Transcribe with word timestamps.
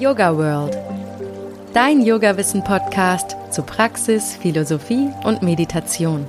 Yoga 0.00 0.34
World. 0.34 0.78
Dein 1.74 2.00
Yoga-Wissen-Podcast 2.00 3.36
zu 3.50 3.62
Praxis, 3.62 4.34
Philosophie 4.34 5.10
und 5.24 5.42
Meditation. 5.42 6.26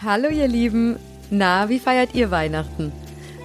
Hallo 0.00 0.28
ihr 0.28 0.46
Lieben, 0.46 0.94
na, 1.30 1.68
wie 1.68 1.80
feiert 1.80 2.14
ihr 2.14 2.30
Weihnachten? 2.30 2.92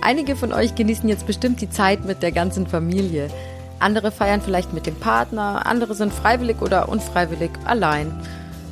Einige 0.01 0.35
von 0.35 0.53
euch 0.53 0.75
genießen 0.75 1.09
jetzt 1.09 1.25
bestimmt 1.25 1.59
die 1.59 1.71
Zeit 1.71 2.05
mit 2.05 2.21
der 2.21 2.31
ganzen 2.31 2.67
Familie. 2.67 3.27
Andere 3.79 4.11
feiern 4.11 4.41
vielleicht 4.41 4.71
mit 4.71 4.85
dem 4.85 4.97
Partner, 4.97 5.65
andere 5.65 5.95
sind 5.95 6.13
freiwillig 6.13 6.61
oder 6.61 6.89
unfreiwillig 6.89 7.49
allein. 7.65 8.11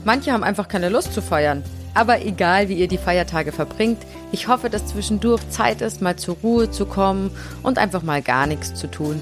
Manche 0.06 0.32
haben 0.32 0.44
einfach 0.44 0.68
keine 0.68 0.90
Lust 0.90 1.12
zu 1.12 1.24
feiern. 1.24 1.64
Aber 1.96 2.22
egal, 2.22 2.70
wie 2.70 2.76
ihr 2.76 2.88
die 2.88 3.00
Feiertage 3.00 3.52
verbringt, 3.52 3.98
ich 4.32 4.48
hoffe, 4.48 4.70
dass 4.70 4.88
zwischendurch 4.88 5.48
Zeit 5.50 5.82
ist, 5.82 6.02
mal 6.02 6.16
zur 6.16 6.38
Ruhe 6.44 6.70
zu 6.70 6.86
kommen 6.86 7.32
und 7.64 7.78
einfach 7.78 8.04
mal 8.04 8.22
gar 8.22 8.48
nichts 8.48 8.76
zu 8.76 8.88
tun. 8.88 9.22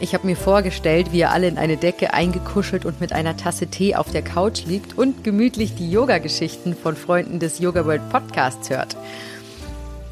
Ich 0.00 0.14
habe 0.14 0.26
mir 0.26 0.36
vorgestellt, 0.36 1.12
wie 1.12 1.18
ihr 1.18 1.32
alle 1.32 1.48
in 1.48 1.58
eine 1.58 1.76
Decke 1.76 2.14
eingekuschelt 2.14 2.84
und 2.84 3.00
mit 3.00 3.12
einer 3.12 3.36
Tasse 3.36 3.66
Tee 3.66 3.96
auf 3.96 4.12
der 4.12 4.22
Couch 4.22 4.64
liegt 4.64 4.96
und 4.96 5.24
gemütlich 5.24 5.74
die 5.74 5.90
Yoga-Geschichten 5.90 6.76
von 6.76 6.94
Freunden 6.94 7.40
des 7.40 7.58
Yoga 7.58 7.84
World 7.84 8.08
Podcasts 8.10 8.70
hört. 8.70 8.96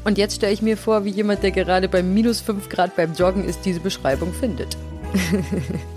Und 0.03 0.17
jetzt 0.17 0.35
stelle 0.35 0.53
ich 0.53 0.61
mir 0.61 0.75
vor, 0.75 1.05
wie 1.05 1.09
jemand, 1.09 1.41
der 1.43 1.51
gerade 1.51 1.87
bei 1.87 2.03
minus 2.03 2.41
5 2.41 2.67
Grad 2.67 2.97
beim 2.97 3.13
Joggen 3.13 3.45
ist, 3.45 3.65
diese 3.65 3.79
Beschreibung 3.79 4.33
findet. 4.33 4.75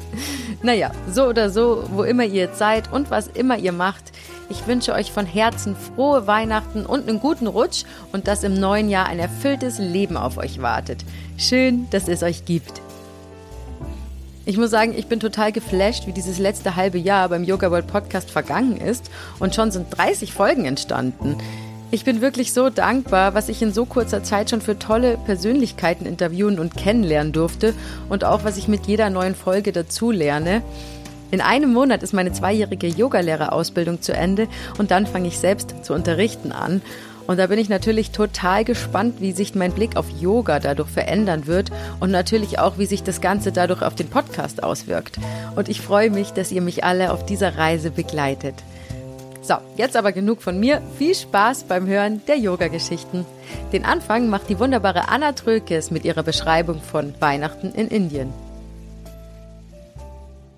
naja, 0.63 0.91
so 1.11 1.25
oder 1.25 1.51
so, 1.51 1.85
wo 1.93 2.03
immer 2.03 2.25
ihr 2.25 2.43
jetzt 2.43 2.59
seid 2.59 2.93
und 2.93 3.11
was 3.11 3.29
immer 3.29 3.59
ihr 3.59 3.73
macht, 3.73 4.13
ich 4.51 4.67
wünsche 4.67 4.93
euch 4.93 5.13
von 5.13 5.27
Herzen 5.27 5.77
frohe 5.77 6.27
Weihnachten 6.27 6.85
und 6.85 7.09
einen 7.09 7.21
guten 7.21 7.47
Rutsch 7.47 7.85
und 8.13 8.29
dass 8.29 8.43
im 8.43 8.55
neuen 8.55 8.91
Jahr 8.91 9.07
ein 9.07 9.19
erfülltes 9.19 9.79
Leben 9.79 10.17
auf 10.17 10.39
euch 10.39 10.61
wartet. 10.61 11.05
Schön, 11.39 11.89
dass 11.91 12.09
es 12.09 12.23
euch 12.23 12.45
gibt. 12.45 12.83
Ich 14.45 14.57
muss 14.57 14.71
sagen, 14.71 14.95
ich 14.97 15.07
bin 15.07 15.21
total 15.21 15.53
geflasht, 15.53 16.07
wie 16.07 16.13
dieses 16.13 16.39
letzte 16.39 16.75
halbe 16.75 16.99
Jahr 16.99 17.29
beim 17.29 17.45
Yoga 17.45 17.71
World 17.71 17.87
Podcast 17.87 18.31
vergangen 18.31 18.79
ist 18.79 19.11
und 19.39 19.55
schon 19.55 19.71
sind 19.71 19.97
30 19.97 20.33
Folgen 20.33 20.65
entstanden. 20.65 21.37
Ich 21.93 22.05
bin 22.05 22.21
wirklich 22.21 22.53
so 22.53 22.71
dankbar, 22.71 23.35
was 23.35 23.49
ich 23.49 23.63
in 23.63 23.73
so 23.73 23.85
kurzer 23.85 24.23
Zeit 24.23 24.49
schon 24.49 24.61
für 24.61 24.79
tolle 24.79 25.19
Persönlichkeiten 25.19 26.07
interviewen 26.07 26.61
und 26.61 26.77
kennenlernen 26.77 27.33
durfte 27.33 27.75
und 28.09 28.23
auch 28.23 28.45
was 28.45 28.57
ich 28.57 28.69
mit 28.69 28.87
jeder 28.87 29.11
neuen 29.11 29.35
Folge 29.35 29.73
dazu 29.73 30.13
lerne. 30.13 30.63
In 31.33 31.41
einem 31.41 31.73
Monat 31.73 32.05
ist 32.05 32.13
meine 32.13 32.33
zweijährige 32.33 32.87
Yogalehrerausbildung 32.87 34.03
zu 34.03 34.13
Ende 34.13 34.47
und 34.79 34.93
dann 34.93 35.05
fange 35.05 35.27
ich 35.27 35.39
selbst 35.39 35.85
zu 35.85 35.93
unterrichten 35.93 36.53
an. 36.53 36.81
Und 37.27 37.39
da 37.39 37.49
bin 37.49 37.59
ich 37.59 37.69
natürlich 37.69 38.13
total 38.13 38.65
gespannt, 38.65 39.17
wie 39.21 39.33
sich 39.33 39.57
mein 39.57 39.73
Blick 39.73 39.97
auf 39.97 40.07
Yoga 40.21 40.61
dadurch 40.61 40.91
verändern 40.91 41.49
wird 41.49 41.71
und 41.99 42.13
natürlich 42.13 42.61
auch, 42.61 42.79
wie 42.79 42.87
sich 42.87 43.03
das 43.03 43.21
Ganze 43.21 43.51
dadurch 43.51 43.83
auf 43.83 43.97
den 43.97 44.09
Podcast 44.09 44.63
auswirkt. 44.63 45.19
Und 45.57 45.69
ich 45.69 45.81
freue 45.81 46.11
mich, 46.11 46.31
dass 46.31 46.53
ihr 46.53 46.63
mich 46.63 46.85
alle 46.85 47.13
auf 47.13 47.27
dieser 47.27 47.57
Reise 47.57 47.91
begleitet. 47.91 48.55
So, 49.51 49.57
jetzt 49.77 49.97
aber 49.97 50.13
genug 50.13 50.43
von 50.43 50.61
mir. 50.61 50.81
Viel 50.97 51.13
Spaß 51.13 51.65
beim 51.65 51.89
Hören 51.89 52.23
der 52.29 52.37
Yoga-Geschichten. 52.37 53.27
Den 53.73 53.85
Anfang 53.85 54.29
macht 54.29 54.49
die 54.49 54.61
wunderbare 54.61 55.09
Anna 55.09 55.33
Trökes 55.33 55.91
mit 55.91 56.05
ihrer 56.05 56.23
Beschreibung 56.23 56.81
von 56.81 57.21
Weihnachten 57.21 57.73
in 57.73 57.89
Indien. 57.89 58.33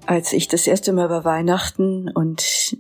Als 0.05 0.35
ich 0.35 0.47
das 0.47 0.67
erste 0.67 0.93
Mal 0.93 1.09
bei 1.09 1.25
Weihnachten 1.25 2.11
und 2.11 2.77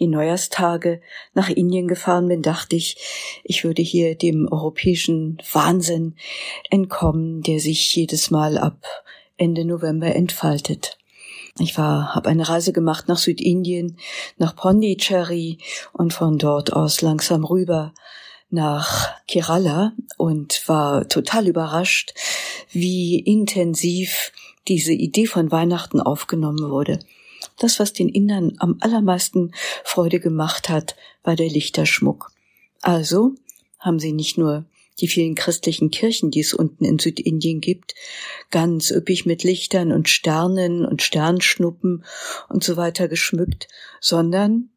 die 0.00 0.08
Neujahrstage 0.08 1.00
nach 1.34 1.48
Indien 1.48 1.86
gefahren 1.86 2.26
bin, 2.26 2.42
dachte 2.42 2.74
ich, 2.74 2.96
ich 3.44 3.62
würde 3.62 3.82
hier 3.82 4.16
dem 4.16 4.48
europäischen 4.50 5.38
Wahnsinn 5.52 6.16
entkommen, 6.68 7.42
der 7.42 7.60
sich 7.60 7.94
jedes 7.94 8.32
Mal 8.32 8.58
ab 8.58 8.82
Ende 9.36 9.64
November 9.64 10.16
entfaltet. 10.16 10.98
Ich 11.58 11.78
war, 11.78 12.14
habe 12.14 12.28
eine 12.30 12.48
Reise 12.48 12.72
gemacht 12.72 13.06
nach 13.06 13.18
Südindien, 13.18 13.96
nach 14.38 14.56
Pondicherry 14.56 15.58
und 15.92 16.12
von 16.12 16.38
dort 16.38 16.72
aus 16.72 17.00
langsam 17.00 17.44
rüber 17.44 17.92
nach 18.50 19.10
Kerala 19.26 19.92
und 20.16 20.68
war 20.68 21.08
total 21.08 21.46
überrascht, 21.46 22.14
wie 22.72 23.18
intensiv 23.18 24.32
diese 24.66 24.92
Idee 24.92 25.26
von 25.26 25.52
Weihnachten 25.52 26.00
aufgenommen 26.00 26.70
wurde. 26.70 26.98
Das, 27.58 27.78
was 27.78 27.92
den 27.92 28.08
Indern 28.08 28.54
am 28.58 28.78
allermeisten 28.80 29.52
Freude 29.84 30.18
gemacht 30.18 30.68
hat, 30.68 30.96
war 31.22 31.36
der 31.36 31.48
Lichterschmuck. 31.48 32.32
Also 32.82 33.32
haben 33.78 33.98
sie 33.98 34.12
nicht 34.12 34.38
nur 34.38 34.64
die 35.00 35.08
vielen 35.08 35.34
christlichen 35.34 35.90
Kirchen, 35.90 36.30
die 36.30 36.40
es 36.40 36.54
unten 36.54 36.84
in 36.84 36.98
Südindien 36.98 37.60
gibt, 37.60 37.94
ganz 38.50 38.90
üppig 38.90 39.26
mit 39.26 39.42
Lichtern 39.42 39.92
und 39.92 40.08
Sternen 40.08 40.84
und 40.84 41.02
Sternschnuppen 41.02 42.04
und 42.48 42.64
so 42.64 42.76
weiter 42.76 43.08
geschmückt, 43.08 43.68
sondern 44.00 44.70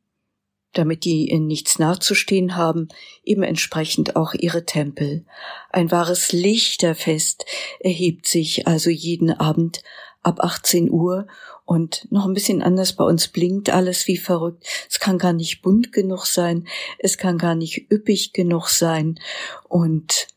damit 0.73 1.06
die 1.06 1.27
in 1.27 1.47
nichts 1.47 1.79
nachzustehen 1.79 2.56
haben, 2.56 2.88
eben 3.23 3.44
entsprechend 3.44 4.16
auch 4.16 4.33
ihre 4.33 4.66
Tempel. 4.66 5.25
Ein 5.72 5.91
wahres 5.91 6.31
Lichterfest 6.31 7.45
erhebt 7.79 8.27
sich 8.27 8.67
also 8.67 8.89
jeden 8.89 9.31
Abend 9.31 9.81
ab 10.22 10.39
18 10.41 10.91
Uhr 10.91 11.27
und 11.67 12.07
noch 12.11 12.25
ein 12.25 12.33
bisschen 12.33 12.63
anders 12.63 12.94
bei 12.94 13.03
uns 13.03 13.28
blinkt 13.28 13.69
alles 13.69 14.07
wie 14.07 14.16
verrückt. 14.16 14.66
Es 14.89 15.00
kann 15.00 15.17
gar 15.17 15.33
nicht 15.33 15.61
bunt 15.61 15.91
genug 15.91 16.25
sein, 16.25 16.66
es 16.97 17.17
kann 17.17 17.38
gar 17.38 17.55
nicht 17.55 17.91
üppig 17.91 18.31
genug 18.31 18.69
sein 18.69 19.19
und 19.67 20.27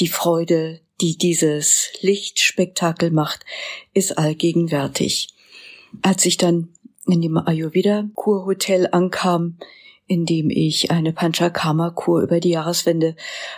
die 0.00 0.08
Freude, 0.08 0.80
die 1.00 1.16
dieses 1.16 1.92
Lichtspektakel 2.00 3.12
macht, 3.12 3.44
ist 3.94 4.18
allgegenwärtig. 4.18 5.28
Als 6.02 6.26
ich 6.26 6.38
dann 6.38 6.70
in 7.06 7.20
dem 7.20 7.36
Ayurveda-Kurhotel 7.36 8.88
ankam, 8.90 9.58
in 10.08 10.26
dem 10.26 10.50
ich 10.50 10.90
eine 10.90 11.12
Panchakarma-Kur 11.12 12.20
über 12.20 12.40
die 12.40 12.50
Jahreswende 12.50 13.14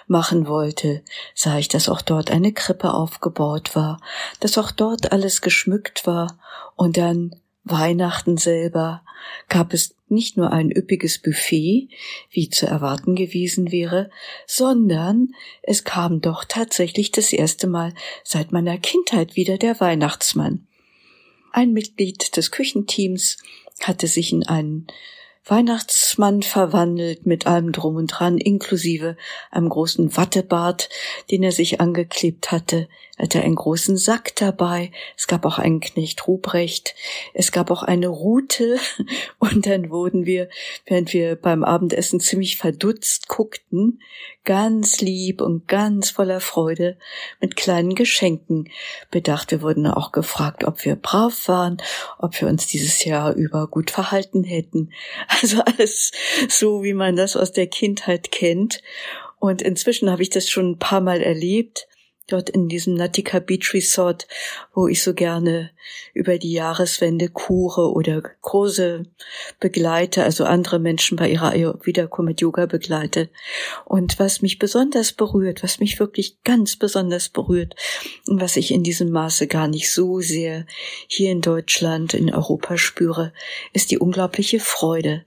machen 0.06 0.47
wollte, 0.47 1.03
sah 1.34 1.59
ich, 1.59 1.69
dass 1.69 1.89
auch 1.89 2.03
dort 2.03 2.31
eine 2.31 2.53
Krippe 2.53 2.93
aufgebaut 2.93 3.75
war, 3.75 4.00
dass 4.41 4.59
auch 4.59 4.71
dort 4.71 5.12
alles 5.12 5.41
geschmückt 5.41 6.06
war 6.06 6.39
und 6.77 6.97
dann 6.97 7.35
Weihnachten 7.65 8.37
selber 8.37 9.03
gab 9.49 9.73
es 9.73 9.97
nicht 10.09 10.37
nur 10.37 10.53
ein 10.53 10.71
üppiges 10.71 11.19
Buffet, 11.19 11.89
wie 12.31 12.51
zu 12.51 12.67
erwarten 12.67 13.15
gewesen 13.15 13.73
wäre, 13.73 14.11
sondern 14.47 15.35
es 15.62 15.85
kam 15.85 16.21
doch 16.21 16.45
tatsächlich 16.45 17.11
das 17.11 17.33
erste 17.33 17.67
Mal 17.67 17.95
seit 18.23 18.53
meiner 18.53 18.79
Kindheit 18.79 19.35
wieder 19.35 19.57
der 19.57 19.81
Weihnachtsmann. 19.81 20.67
Ein 21.53 21.73
Mitglied 21.73 22.37
des 22.37 22.51
Küchenteams 22.51 23.39
hatte 23.81 24.06
sich 24.06 24.33
in 24.33 24.47
einen 24.47 24.87
Weihnachtsmann 25.47 26.43
verwandelt 26.43 27.27
mit 27.27 27.47
allem 27.47 27.72
drum 27.72 27.97
und 27.97 28.06
dran, 28.06 28.38
inklusive 28.38 29.16
einem 29.50 29.69
großen 29.69 30.16
Wattebart, 30.16 30.88
den 31.31 31.43
er 31.43 31.53
sich 31.53 31.81
angeklebt 31.81 32.50
hatte. 32.50 32.88
Er 33.16 33.25
hatte 33.25 33.43
einen 33.43 33.55
großen 33.55 33.97
Sack 33.97 34.34
dabei. 34.37 34.91
Es 35.16 35.28
gab 35.28 35.44
auch 35.44 35.59
einen 35.59 35.78
Knecht 35.78 36.27
Ruprecht. 36.27 36.97
Es 37.32 37.53
gab 37.53 37.71
auch 37.71 37.84
eine 37.84 38.09
Rute. 38.09 38.78
Und 39.38 39.66
dann 39.66 39.91
wurden 39.91 40.27
wir, 40.27 40.49
während 40.87 41.12
wir 41.12 41.37
beim 41.37 41.62
Abendessen 41.62 42.19
ziemlich 42.19 42.56
verdutzt 42.56 43.28
guckten, 43.28 44.00
ganz 44.44 45.00
lieb 45.00 45.41
und 45.41 45.69
ganz 45.69 46.11
voller 46.11 46.41
Freude 46.41 46.99
mit 47.41 47.56
kleinen 47.56 47.94
Geschenken 47.94 48.69
bedacht. 49.11 49.50
Wir 49.50 49.62
wurden 49.62 49.87
auch 49.87 50.12
gefragt, 50.12 50.65
ob 50.65 50.84
wir 50.84 50.97
brav 50.97 51.49
waren, 51.49 51.78
ob 52.19 52.38
wir 52.41 52.49
uns 52.49 52.66
dieses 52.66 53.05
Jahr 53.05 53.34
über 53.34 53.69
gut 53.69 53.91
verhalten 53.91 54.44
hätten. 54.44 54.93
Also 55.41 55.62
alles 55.62 56.12
so, 56.49 56.83
wie 56.83 56.94
man 56.94 57.17
das 57.17 57.37
aus 57.37 57.53
der 57.53 57.67
Kindheit 57.67 58.31
kennt. 58.31 58.82
Und 59.38 59.62
inzwischen 59.62 60.11
habe 60.11 60.23
ich 60.23 60.31
das 60.31 60.49
schon 60.49 60.73
ein 60.73 60.79
paar 60.79 61.00
Mal 61.00 61.20
erlebt 61.20 61.87
dort 62.29 62.49
in 62.49 62.69
diesem 62.69 62.94
Natika 62.94 63.38
Beach 63.38 63.75
Resort, 63.75 64.26
wo 64.75 64.88
ich 64.88 65.03
so 65.03 65.14
gerne 65.14 65.70
über 66.14 66.38
die 66.38 66.53
Jahreswende 66.53 67.29
kure 67.29 67.93
oder 67.93 68.23
Kurse 68.41 69.05
begleite, 69.61 70.25
also 70.25 70.44
andere 70.44 70.79
Menschen 70.79 71.17
bei 71.17 71.29
ihrer 71.29 71.53
Wiederkunft 71.85 72.29
mit 72.29 72.41
Yoga 72.41 72.67
begleite. 72.67 73.29
Und 73.85 74.19
was 74.19 74.41
mich 74.41 74.58
besonders 74.58 75.12
berührt, 75.12 75.62
was 75.62 75.81
mich 75.81 76.00
wirklich 76.00 76.43
ganz 76.44 76.76
besonders 76.76 77.29
berührt 77.29 77.75
und 78.26 78.41
was 78.41 78.56
ich 78.56 78.70
in 78.73 78.82
diesem 78.82 79.11
Maße 79.11 79.47
gar 79.47 79.69
nicht 79.69 79.93
so 79.93 80.20
sehr 80.20 80.67
hier 81.06 81.31
in 81.31 81.43
Deutschland, 81.43 82.14
in 82.14 82.32
Europa 82.32 82.79
spüre, 82.79 83.32
ist 83.73 83.91
die 83.91 83.99
unglaubliche 83.99 84.61
Freude 84.61 85.25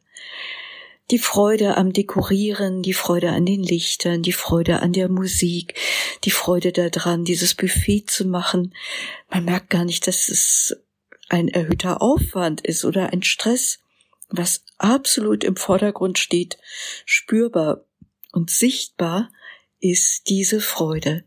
die 1.09 1.19
Freude 1.19 1.77
am 1.77 1.93
Dekorieren, 1.93 2.81
die 2.81 2.93
Freude 2.93 3.29
an 3.29 3.45
den 3.45 3.63
Lichtern, 3.63 4.21
die 4.21 4.33
Freude 4.33 4.81
an 4.81 4.91
der 4.91 5.07
Musik, 5.07 5.75
die 6.25 6.31
Freude 6.31 6.71
daran, 6.71 7.23
dieses 7.23 7.53
Buffet 7.53 8.05
zu 8.07 8.25
machen. 8.25 8.75
Man 9.29 9.45
merkt 9.45 9.69
gar 9.69 9.85
nicht, 9.85 10.07
dass 10.07 10.27
es 10.27 10.75
ein 11.29 11.47
erhöhter 11.47 12.01
Aufwand 12.01 12.61
ist 12.61 12.83
oder 12.83 13.13
ein 13.13 13.23
Stress, 13.23 13.79
was 14.29 14.63
absolut 14.77 15.43
im 15.43 15.55
Vordergrund 15.55 16.19
steht, 16.19 16.57
spürbar 17.05 17.85
und 18.33 18.49
sichtbar 18.49 19.31
ist 19.79 20.27
diese 20.27 20.59
Freude. 20.59 21.23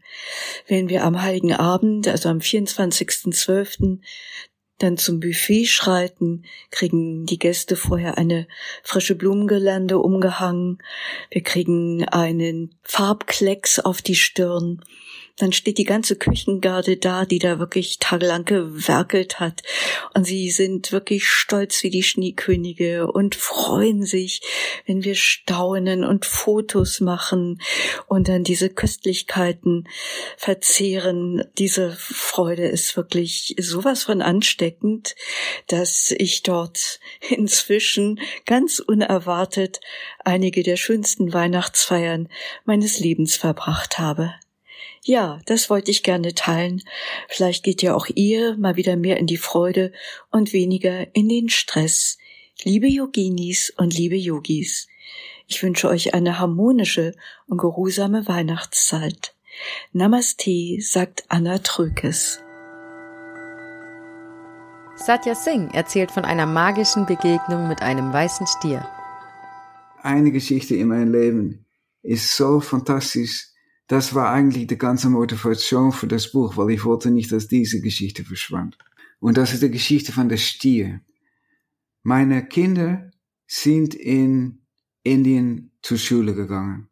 Wenn 0.66 0.88
wir 0.88 1.04
am 1.04 1.22
Heiligen 1.22 1.54
Abend, 1.54 2.08
also 2.08 2.28
am 2.28 2.38
24.12., 2.38 4.00
dann 4.82 4.96
zum 4.96 5.20
Buffet 5.20 5.66
schreiten, 5.66 6.44
kriegen 6.70 7.26
die 7.26 7.38
Gäste 7.38 7.76
vorher 7.76 8.18
eine 8.18 8.48
frische 8.82 9.14
Blumengirlande 9.14 9.98
umgehangen, 9.98 10.78
wir 11.30 11.42
kriegen 11.42 12.04
einen 12.08 12.74
Farbklecks 12.82 13.78
auf 13.78 14.02
die 14.02 14.16
Stirn, 14.16 14.82
dann 15.40 15.52
steht 15.52 15.78
die 15.78 15.84
ganze 15.84 16.16
Küchengarde 16.16 16.96
da, 16.96 17.25
die 17.25 17.38
da 17.38 17.58
wirklich 17.58 17.98
tagelang 17.98 18.44
gewerkelt 18.44 19.40
hat. 19.40 19.62
Und 20.14 20.25
sie 20.25 20.50
sind 20.50 20.92
wirklich 20.92 21.26
stolz 21.26 21.82
wie 21.82 21.90
die 21.90 22.02
Schneekönige 22.02 23.10
und 23.10 23.34
freuen 23.34 24.04
sich, 24.04 24.42
wenn 24.87 25.04
wir 25.04 25.14
staunen 25.14 26.04
und 26.04 26.26
Fotos 26.26 27.00
machen 27.00 27.60
und 28.06 28.28
dann 28.28 28.44
diese 28.44 28.69
Köstlichkeiten 28.69 29.88
verzehren. 30.37 31.44
Diese 31.58 31.92
Freude 31.92 32.66
ist 32.66 32.96
wirklich 32.96 33.54
sowas 33.58 34.04
von 34.04 34.22
ansteckend, 34.22 35.14
dass 35.69 36.12
ich 36.16 36.42
dort 36.42 37.00
inzwischen 37.31 38.20
ganz 38.44 38.78
unerwartet 38.78 39.81
einige 40.25 40.62
der 40.62 40.76
schönsten 40.76 41.32
Weihnachtsfeiern 41.32 42.28
meines 42.64 42.98
Lebens 42.98 43.37
verbracht 43.37 43.98
habe. 43.98 44.34
Ja, 45.02 45.41
das 45.47 45.70
wollte 45.70 45.91
ich 45.91 46.02
gerne 46.02 46.35
teilen. 46.35 46.82
Vielleicht 47.29 47.64
geht 47.64 47.81
ja 47.81 47.94
auch 47.94 48.06
ihr 48.14 48.56
mal 48.58 48.76
wieder 48.76 48.97
mehr 48.97 49.17
in 49.17 49.26
die 49.26 49.38
Freude 49.38 49.93
und 50.31 50.52
weniger 50.52 51.14
in 51.14 51.29
den 51.29 51.49
Stress. 51.49 52.19
Liebe 52.62 52.87
Yoginis 52.87 53.73
und 53.79 53.97
liebe 53.97 54.17
Yogis, 54.17 54.88
ich 55.47 55.62
wünsche 55.62 55.88
euch 55.88 56.12
eine 56.12 56.38
harmonische 56.38 57.14
und 57.47 57.56
geruhsame 57.56 58.29
Weihnachtszeit. 58.29 59.35
Namaste, 59.93 60.76
sagt 60.81 61.25
Anna 61.29 61.58
Trökes. 61.58 62.41
Satya 64.97 65.35
Singh 65.35 65.75
erzählt 65.75 66.11
von 66.11 66.26
einer 66.26 66.44
magischen 66.44 67.06
Begegnung 67.06 67.69
mit 67.69 67.81
einem 67.81 68.12
weißen 68.12 68.47
Stier. 68.47 68.87
Eine 70.02 70.31
Geschichte 70.31 70.76
in 70.76 70.88
meinem 70.88 71.12
Leben 71.12 71.67
ist 72.02 72.37
so 72.37 72.61
fantastisch 72.61 73.50
das 73.90 74.14
war 74.14 74.31
eigentlich 74.31 74.69
die 74.69 74.78
ganze 74.78 75.10
Motivation 75.10 75.90
für 75.90 76.06
das 76.06 76.31
Buch, 76.31 76.56
weil 76.56 76.70
ich 76.70 76.84
wollte 76.84 77.10
nicht, 77.10 77.32
dass 77.32 77.48
diese 77.48 77.81
Geschichte 77.81 78.22
verschwand. 78.22 78.78
Und 79.19 79.37
das 79.37 79.52
ist 79.52 79.64
die 79.64 79.70
Geschichte 79.70 80.12
von 80.12 80.28
der 80.28 80.37
Stier. 80.37 81.00
Meine 82.04 82.46
Kinder 82.46 83.10
sind 83.48 83.96
in 83.96 84.60
Indien 85.02 85.72
zur 85.82 85.98
Schule 85.98 86.37
gegangen. 86.37 86.88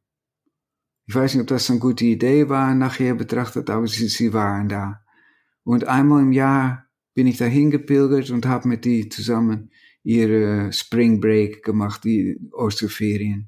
Ich 1.07 1.15
weiß 1.15 1.35
nicht, 1.35 1.43
ob 1.43 1.47
das 1.47 1.71
eine 1.71 1.79
gute 1.79 2.05
Idee 2.05 2.49
war, 2.49 2.75
nachher 2.75 3.15
betrachtet, 3.15 3.71
aber 3.71 3.87
sie, 3.87 4.09
sie 4.09 4.33
waren 4.33 4.69
da. 4.69 5.05
Und 5.63 5.85
einmal 5.85 6.23
im 6.23 6.33
Jahr 6.33 6.89
bin 7.15 7.29
ich 7.29 7.37
dahin 7.37 7.71
gepilgert 7.71 8.31
und 8.31 8.45
habe 8.45 8.67
mit 8.67 8.85
die 8.85 9.09
zusammen 9.09 9.71
ihre 10.03 10.73
Spring 10.73 11.21
Break 11.21 11.63
gemacht, 11.63 12.03
die 12.03 12.41
Osterferien. 12.51 13.48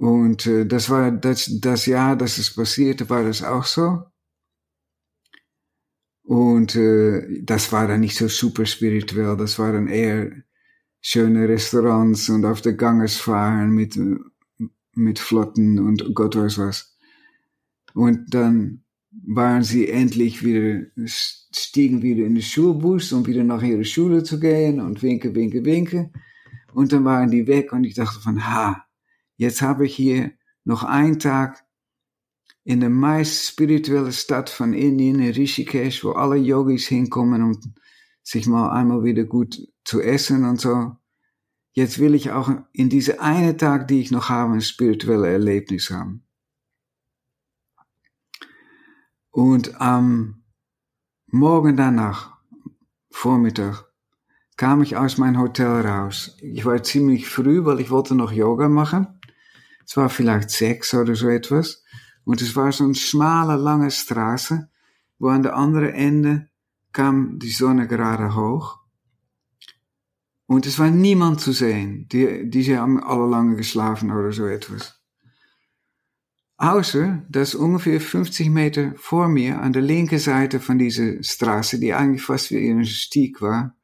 Und 0.00 0.46
äh, 0.46 0.64
das 0.64 0.88
war 0.88 1.10
das, 1.10 1.60
das 1.60 1.84
Jahr, 1.84 2.16
dass 2.16 2.38
es 2.38 2.54
passierte, 2.54 3.10
war 3.10 3.22
das 3.22 3.42
auch 3.42 3.66
so. 3.66 4.02
Und 6.22 6.74
äh, 6.74 7.42
das 7.42 7.70
war 7.70 7.86
dann 7.86 8.00
nicht 8.00 8.16
so 8.16 8.26
super 8.26 8.64
spirituell, 8.64 9.36
das 9.36 9.58
waren 9.58 9.88
eher 9.88 10.32
schöne 11.02 11.46
Restaurants 11.46 12.30
und 12.30 12.46
auf 12.46 12.62
der 12.62 12.74
Ganges 12.74 13.18
fahren 13.18 13.72
mit, 13.72 13.98
mit 14.94 15.18
Flotten 15.18 15.78
und 15.78 16.14
Gott 16.14 16.34
weiß 16.34 16.56
was. 16.56 16.96
Und 17.92 18.32
dann 18.32 18.84
waren 19.26 19.64
sie 19.64 19.86
endlich 19.90 20.42
wieder, 20.42 20.86
stiegen 21.06 22.00
wieder 22.00 22.24
in 22.24 22.36
den 22.36 22.42
Schulbus, 22.42 23.12
um 23.12 23.26
wieder 23.26 23.44
nach 23.44 23.62
ihrer 23.62 23.84
Schule 23.84 24.22
zu 24.22 24.40
gehen 24.40 24.80
und 24.80 25.02
winke, 25.02 25.34
winke, 25.34 25.62
winke. 25.62 26.10
Und 26.72 26.90
dann 26.90 27.04
waren 27.04 27.30
die 27.30 27.46
weg 27.46 27.74
und 27.74 27.84
ich 27.84 27.96
dachte 27.96 28.18
von, 28.20 28.42
ha, 28.46 28.86
Jetzt 29.40 29.62
habe 29.62 29.86
ich 29.86 29.96
hier 29.96 30.32
noch 30.64 30.84
einen 30.84 31.18
Tag 31.18 31.64
in 32.62 32.80
der 32.80 32.90
meist 32.90 33.46
spirituelle 33.46 34.12
Stadt 34.12 34.50
von 34.50 34.74
Indien, 34.74 35.18
in 35.18 35.32
Rishikesh, 35.32 36.04
wo 36.04 36.10
alle 36.10 36.36
Yogis 36.36 36.88
hinkommen, 36.88 37.42
um 37.42 37.58
sich 38.22 38.46
mal 38.46 38.68
einmal 38.68 39.02
wieder 39.02 39.24
gut 39.24 39.58
zu 39.82 40.02
essen 40.02 40.44
und 40.44 40.60
so. 40.60 40.94
Jetzt 41.72 41.98
will 41.98 42.14
ich 42.14 42.32
auch 42.32 42.50
in 42.74 42.90
diese 42.90 43.22
eine 43.22 43.56
Tag, 43.56 43.88
die 43.88 44.02
ich 44.02 44.10
noch 44.10 44.28
habe, 44.28 44.52
ein 44.52 44.60
spirituelles 44.60 45.32
Erlebnis 45.32 45.90
haben. 45.90 46.22
Und 49.30 49.80
am 49.80 50.44
Morgen 51.28 51.78
danach, 51.78 52.36
Vormittag, 53.10 53.86
kam 54.58 54.82
ich 54.82 54.98
aus 54.98 55.16
meinem 55.16 55.40
Hotel 55.40 55.86
raus. 55.86 56.36
Ich 56.42 56.66
war 56.66 56.82
ziemlich 56.82 57.26
früh, 57.26 57.64
weil 57.64 57.80
ich 57.80 57.90
wollte 57.90 58.14
noch 58.14 58.32
Yoga 58.32 58.68
machen. 58.68 59.19
Es 59.90 59.96
war 59.96 60.08
vielleicht 60.08 60.50
sechs 60.50 60.94
oder 60.94 61.16
so 61.16 61.28
etwas. 61.28 61.82
Und 62.22 62.40
es 62.40 62.54
war 62.54 62.70
so 62.70 62.84
eine 62.84 62.94
schmale, 62.94 63.56
lange 63.56 63.90
Straße, 63.90 64.70
wo 65.18 65.30
an 65.30 65.42
der 65.42 65.56
anderen 65.56 65.92
Ende 65.92 66.48
kam 66.92 67.40
die 67.40 67.50
Sonne 67.50 67.88
gerade 67.88 68.36
hoch. 68.36 68.78
Und 70.46 70.64
es 70.66 70.78
war 70.78 70.90
niemand 70.90 71.40
zu 71.40 71.50
sehen. 71.50 72.06
Die, 72.06 72.48
die 72.48 72.78
haben 72.78 73.02
alle 73.02 73.28
lange 73.28 73.56
geschlafen 73.56 74.12
oder 74.12 74.30
so 74.30 74.46
etwas. 74.46 75.00
Außer, 76.56 77.26
dass 77.28 77.56
ungefähr 77.56 78.00
50 78.00 78.48
Meter 78.48 78.94
vor 78.96 79.26
mir 79.26 79.60
an 79.60 79.72
der 79.72 79.82
linken 79.82 80.20
Seite 80.20 80.60
von 80.60 80.78
dieser 80.78 81.20
Straße, 81.20 81.80
die 81.80 81.94
eigentlich 81.94 82.22
fast 82.22 82.52
wie 82.52 82.70
ein 82.70 82.84
Stieg 82.84 83.42
war, 83.42 83.76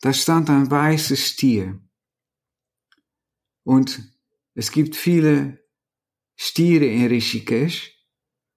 da 0.00 0.12
stand 0.12 0.48
ein 0.48 0.70
weißer 0.70 1.16
Stier. 1.16 1.80
Und 3.64 4.11
es 4.54 4.70
gibt 4.70 4.96
viele 4.96 5.58
Stiere 6.36 6.86
in 6.86 7.06
Rishikesh 7.06 7.96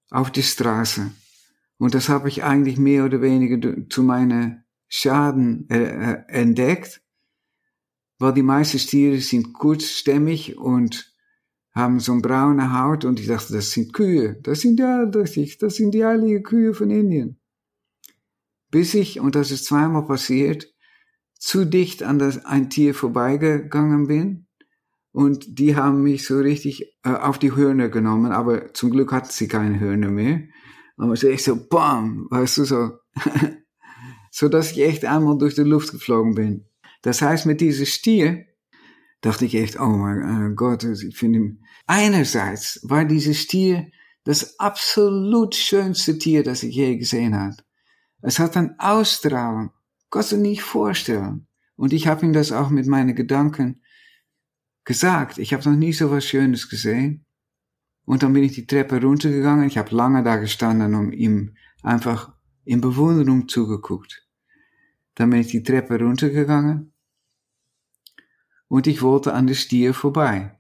auf 0.10 0.32
der 0.32 0.42
Straße. 0.42 1.12
Und 1.78 1.94
das 1.94 2.10
habe 2.10 2.30
ich 2.30 2.44
eigentlich 2.44 2.78
mehr 2.78 3.06
oder 3.06 3.22
weniger 3.22 3.90
zu 3.90 4.04
meiner 4.04 4.64
Schaden 4.88 5.70
äh, 5.70 6.14
äh, 6.14 6.24
entdeckt, 6.28 7.02
weil 8.18 8.34
die 8.34 8.44
meisten 8.44 8.80
Stiere 8.80 9.20
sind 9.20 9.54
kurzstämmig 9.54 10.58
und 10.58 11.14
haben 11.74 12.00
so 12.00 12.14
eine 12.14 12.22
braune 12.22 12.80
Haut 12.80 13.04
und 13.04 13.20
ich 13.20 13.28
dachte, 13.28 13.54
das 13.54 13.72
sind 13.72 13.92
Kühe. 13.92 14.40
Das 14.42 14.62
sind 14.62 14.80
ja, 14.80 15.06
das, 15.06 15.36
ich, 15.36 15.58
das 15.58 15.76
sind 15.76 15.92
die 15.92 16.06
heiligen 16.06 16.44
Kühe 16.44 16.74
von 16.74 16.90
Indien. 16.90 17.38
Bis 18.72 18.94
ich, 18.94 19.20
und 19.20 19.36
das 19.36 19.52
ist 19.52 19.66
zweimal 19.66 20.06
passiert, 20.06 20.74
zu 21.38 21.66
dicht 21.66 22.04
an 22.04 22.18
das, 22.18 22.46
ein 22.46 22.70
Tier 22.70 22.96
vorbeigegangen 22.96 24.08
bin 24.08 24.45
und 25.16 25.60
die 25.60 25.78
haben 25.78 26.04
mich 26.04 26.26
so 26.26 26.40
richtig 26.40 26.94
äh, 27.06 27.10
auf 27.10 27.40
die 27.40 27.56
Hörner 27.56 27.88
genommen, 27.88 28.34
aber 28.34 28.74
zum 28.74 28.92
Glück 28.92 29.14
hatten 29.14 29.30
sie 29.32 29.48
keine 29.48 29.80
Hörner 29.80 30.10
mehr. 30.10 30.42
Aber 30.98 31.16
so 31.16 31.30
echt 31.30 31.46
so, 31.46 31.56
bam, 31.70 32.28
weißt 32.30 32.58
du, 32.58 32.66
so. 32.66 32.92
so 34.32 34.50
dass 34.50 34.74
ich 34.74 34.82
echt 34.82 35.06
einmal 35.06 35.38
durch 35.38 35.56
die 35.56 35.62
Luft 35.62 35.94
geflogen 35.94 36.36
bin. 36.36 36.66
Das 37.02 37.22
heißt, 37.22 37.46
mit 37.46 37.62
diesem 37.62 37.86
Stier 37.86 38.44
dachte 39.22 39.46
ich 39.46 39.56
echt, 39.56 39.80
oh 39.80 39.88
mein 39.88 40.52
äh, 40.52 40.54
Gott, 40.54 40.84
ich 40.84 41.18
finde, 41.18 41.60
einerseits 41.88 42.82
war 42.84 43.06
dieses 43.06 43.40
Stier 43.40 43.88
das 44.26 44.60
absolut 44.60 45.56
schönste 45.56 46.18
Tier, 46.18 46.44
das 46.44 46.62
ich 46.62 46.76
je 46.76 46.98
gesehen 46.98 47.40
habe. 47.40 47.56
Es 48.22 48.38
hat 48.38 48.58
ein 48.58 48.78
Ausstrahlung, 48.80 49.72
kannst 50.12 50.34
du 50.34 50.38
nicht 50.38 50.62
vorstellen. 50.62 51.48
Und 51.78 51.94
ich 51.94 52.08
habe 52.08 52.26
ihm 52.26 52.34
das 52.34 52.52
auch 52.52 52.70
mit 52.70 52.86
meinen 52.86 53.16
Gedanken 53.16 53.82
gesagt, 54.86 55.38
ich 55.38 55.54
habe 55.54 55.70
noch 55.70 55.78
nie 55.78 55.94
so 55.94 56.12
was 56.12 56.26
Schönes 56.26 56.70
gesehen. 56.70 57.26
Und 58.06 58.22
dann 58.24 58.34
bin 58.34 58.44
ich 58.44 58.54
die 58.54 58.68
Treppe 58.68 59.02
runtergegangen. 59.02 59.68
Ich 59.68 59.78
habe 59.78 59.96
lange 59.96 60.24
da 60.24 60.38
gestanden 60.38 60.94
und 60.94 61.12
ihm 61.12 61.56
einfach 61.82 62.34
in 62.64 62.82
Bewunderung 62.82 63.48
zugeguckt. 63.48 64.28
Dann 65.16 65.32
bin 65.32 65.42
ich 65.42 65.48
die 65.48 65.64
Treppe 65.64 66.00
runtergegangen 66.00 66.94
und 68.68 68.88
ich 68.88 69.02
wollte 69.02 69.34
an 69.34 69.48
der 69.48 69.56
Stier 69.56 69.94
vorbei. 69.94 70.60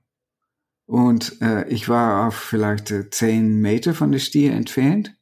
Und 0.86 1.42
äh, 1.42 1.68
ich 1.68 1.90
war 1.90 2.28
auf 2.28 2.36
vielleicht 2.36 2.92
äh, 2.92 3.10
zehn 3.10 3.60
Meter 3.60 3.94
von 3.94 4.12
der 4.12 4.20
Stier 4.20 4.54
entfernt. 4.54 5.16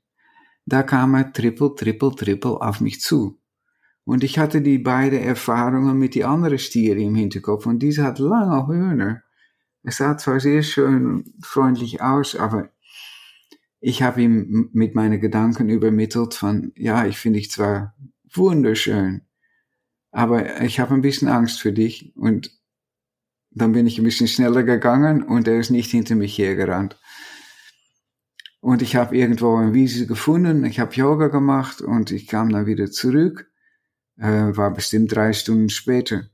Da 0.66 0.84
kam 0.84 1.16
er 1.16 1.32
trippel, 1.32 1.74
trippel, 1.76 2.14
trippel 2.16 2.52
auf 2.58 2.82
mich 2.82 3.02
zu. 3.02 3.40
Und 4.06 4.24
ich 4.24 4.38
hatte 4.38 4.62
die 4.62 4.80
beiden 4.80 5.20
Erfahrungen 5.20 5.98
mit 5.98 6.16
die 6.16 6.26
anderen 6.26 6.60
Stiere 6.60 7.00
im 7.00 7.16
Hinterkopf 7.16 7.66
und 7.66 7.80
diese 7.80 8.04
hat 8.04 8.20
lange 8.20 8.68
Hörner. 8.68 9.24
Es 9.84 9.98
sah 9.98 10.18
zwar 10.18 10.40
sehr 10.40 10.64
schön 10.64 11.34
freundlich 11.42 12.02
aus, 12.02 12.36
aber 12.36 12.70
ich 13.80 14.02
habe 14.02 14.22
ihm 14.22 14.70
mit 14.74 14.96
meinen 14.96 15.20
Gedanken 15.20 15.70
übermittelt 15.70 16.34
von, 16.34 16.72
ja, 16.76 17.06
ich 17.06 17.18
finde 17.18 17.40
dich 17.40 17.52
zwar 17.52 17.96
wunderschön, 18.34 19.22
aber 20.12 20.62
ich 20.62 20.80
habe 20.80 20.94
ein 20.94 21.02
bisschen 21.02 21.28
Angst 21.28 21.62
für 21.62 21.74
dich 21.74 22.14
und 22.16 22.52
dann 23.52 23.74
bin 23.74 23.86
ich 23.86 24.00
ein 24.00 24.06
bisschen 24.06 24.28
schneller 24.28 24.64
gegangen 24.64 25.24
und 25.24 25.48
er 25.48 25.60
ist 25.60 25.70
nicht 25.70 25.92
hinter 25.92 26.16
mich 26.16 26.38
hergerannt. 26.38 27.00
Und 28.62 28.82
ich 28.82 28.96
habe 28.96 29.18
irgendwo 29.18 29.58
ein 29.58 29.74
Wiese 29.74 30.08
gefunden, 30.08 30.64
ich 30.64 30.80
habe 30.80 30.96
Yoga 30.96 31.28
gemacht 31.28 31.82
und 31.82 32.12
ich 32.12 32.28
kam 32.28 32.50
dann 32.50 32.66
wieder 32.66 32.90
zurück. 32.90 33.52
Äh, 34.18 34.56
war 34.56 34.72
bestimmt 34.72 35.14
drei 35.14 35.34
Stunden 35.34 35.70
später. 35.70 36.30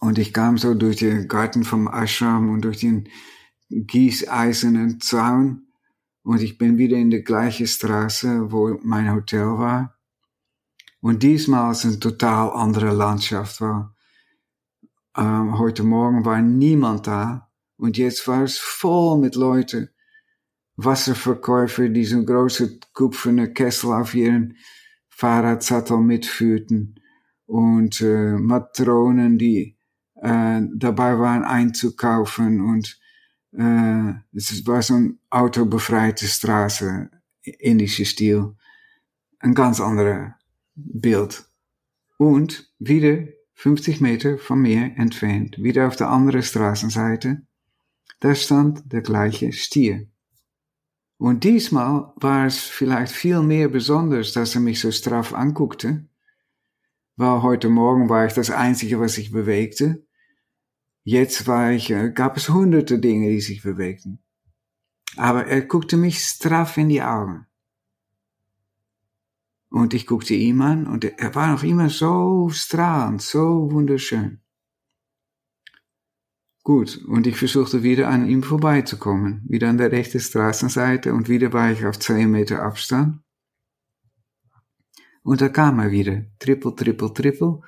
Und 0.00 0.18
ich 0.18 0.32
kam 0.32 0.56
so 0.56 0.74
durch 0.74 0.96
den 0.96 1.28
Garten 1.28 1.64
vom 1.64 1.86
Ashram 1.86 2.50
und 2.50 2.62
durch 2.62 2.78
den 2.78 3.08
gießeisernen 3.70 5.00
Zaun 5.00 5.66
und 6.22 6.42
ich 6.42 6.58
bin 6.58 6.78
wieder 6.78 6.96
in 6.96 7.10
der 7.10 7.22
gleichen 7.22 7.66
Straße, 7.66 8.52
wo 8.52 8.78
mein 8.82 9.12
Hotel 9.12 9.46
war. 9.58 9.96
Und 11.00 11.22
diesmal 11.22 11.72
ist 11.72 11.84
eine 11.84 11.98
total 11.98 12.50
andere 12.50 12.94
Landschaft 12.94 13.60
war. 13.60 13.96
Ähm, 15.16 15.58
heute 15.58 15.82
Morgen 15.82 16.24
war 16.24 16.40
niemand 16.42 17.06
da 17.06 17.50
und 17.76 17.96
jetzt 17.96 18.28
war 18.28 18.42
es 18.42 18.58
voll 18.58 19.18
mit 19.18 19.34
Leuten. 19.34 19.90
Wasserverkäufer, 20.76 21.88
die 21.88 22.04
so 22.04 22.24
große 22.24 22.78
kupferne 22.92 23.52
Kessel 23.52 23.92
auf 23.92 24.14
ihren 24.14 24.56
Fahrradsattel 25.20 25.98
mitführten 25.98 26.98
und 27.44 28.00
äh, 28.00 28.32
Matronen, 28.38 29.36
die 29.36 29.76
äh, 30.14 30.62
dabei 30.74 31.18
waren 31.18 31.44
einzukaufen 31.44 32.62
und 32.62 32.98
äh, 33.52 34.14
es 34.32 34.66
war 34.66 34.80
so 34.80 34.94
ein 34.94 35.18
autobefreite 35.28 36.26
Straße, 36.26 37.10
indische 37.42 38.06
Stil. 38.06 38.54
Ein 39.40 39.52
ganz 39.52 39.78
anderer 39.78 40.36
Bild. 40.74 41.44
Und 42.16 42.72
wieder 42.78 43.26
50 43.56 44.00
Meter 44.00 44.38
von 44.38 44.62
mir 44.62 44.92
entfernt, 44.96 45.62
wieder 45.62 45.86
auf 45.86 45.96
der 45.96 46.08
anderen 46.08 46.42
Straßenseite, 46.42 47.42
da 48.20 48.34
stand 48.34 48.90
der 48.90 49.02
gleiche 49.02 49.52
Stier. 49.52 50.09
Und 51.20 51.44
diesmal 51.44 52.14
war 52.16 52.46
es 52.46 52.60
vielleicht 52.60 53.12
viel 53.12 53.42
mehr 53.42 53.68
besonders, 53.68 54.32
dass 54.32 54.54
er 54.54 54.62
mich 54.62 54.80
so 54.80 54.90
straff 54.90 55.34
anguckte, 55.34 56.08
weil 57.16 57.42
heute 57.42 57.68
Morgen 57.68 58.08
war 58.08 58.24
ich 58.24 58.32
das 58.32 58.50
Einzige, 58.50 58.98
was 59.00 59.16
sich 59.16 59.30
bewegte. 59.30 60.02
Jetzt 61.02 61.46
war 61.46 61.72
ich, 61.72 61.92
gab 62.14 62.38
es 62.38 62.48
hunderte 62.48 62.98
Dinge, 62.98 63.28
die 63.28 63.42
sich 63.42 63.62
bewegten. 63.62 64.22
Aber 65.18 65.46
er 65.46 65.60
guckte 65.60 65.98
mich 65.98 66.20
straff 66.20 66.78
in 66.78 66.88
die 66.88 67.02
Augen. 67.02 67.44
Und 69.68 69.92
ich 69.92 70.06
guckte 70.06 70.32
ihm 70.32 70.62
an 70.62 70.86
und 70.86 71.04
er 71.04 71.34
war 71.34 71.52
noch 71.52 71.64
immer 71.64 71.90
so 71.90 72.48
strahlend, 72.48 73.20
so 73.20 73.70
wunderschön. 73.70 74.40
Gut, 76.62 76.98
und 77.06 77.26
ich 77.26 77.36
versuchte 77.36 77.82
wieder 77.82 78.08
an 78.08 78.28
ihm 78.28 78.42
vorbeizukommen, 78.42 79.42
wieder 79.48 79.68
an 79.68 79.78
der 79.78 79.92
rechten 79.92 80.20
Straßenseite 80.20 81.14
und 81.14 81.28
wieder 81.28 81.52
war 81.54 81.72
ich 81.72 81.86
auf 81.86 81.98
zwei 81.98 82.26
Meter 82.26 82.62
Abstand. 82.62 83.20
Und 85.22 85.40
da 85.40 85.48
kam 85.48 85.78
er 85.78 85.90
wieder, 85.90 86.26
trippel, 86.38 86.74
trippel, 86.74 87.14
trippel. 87.14 87.60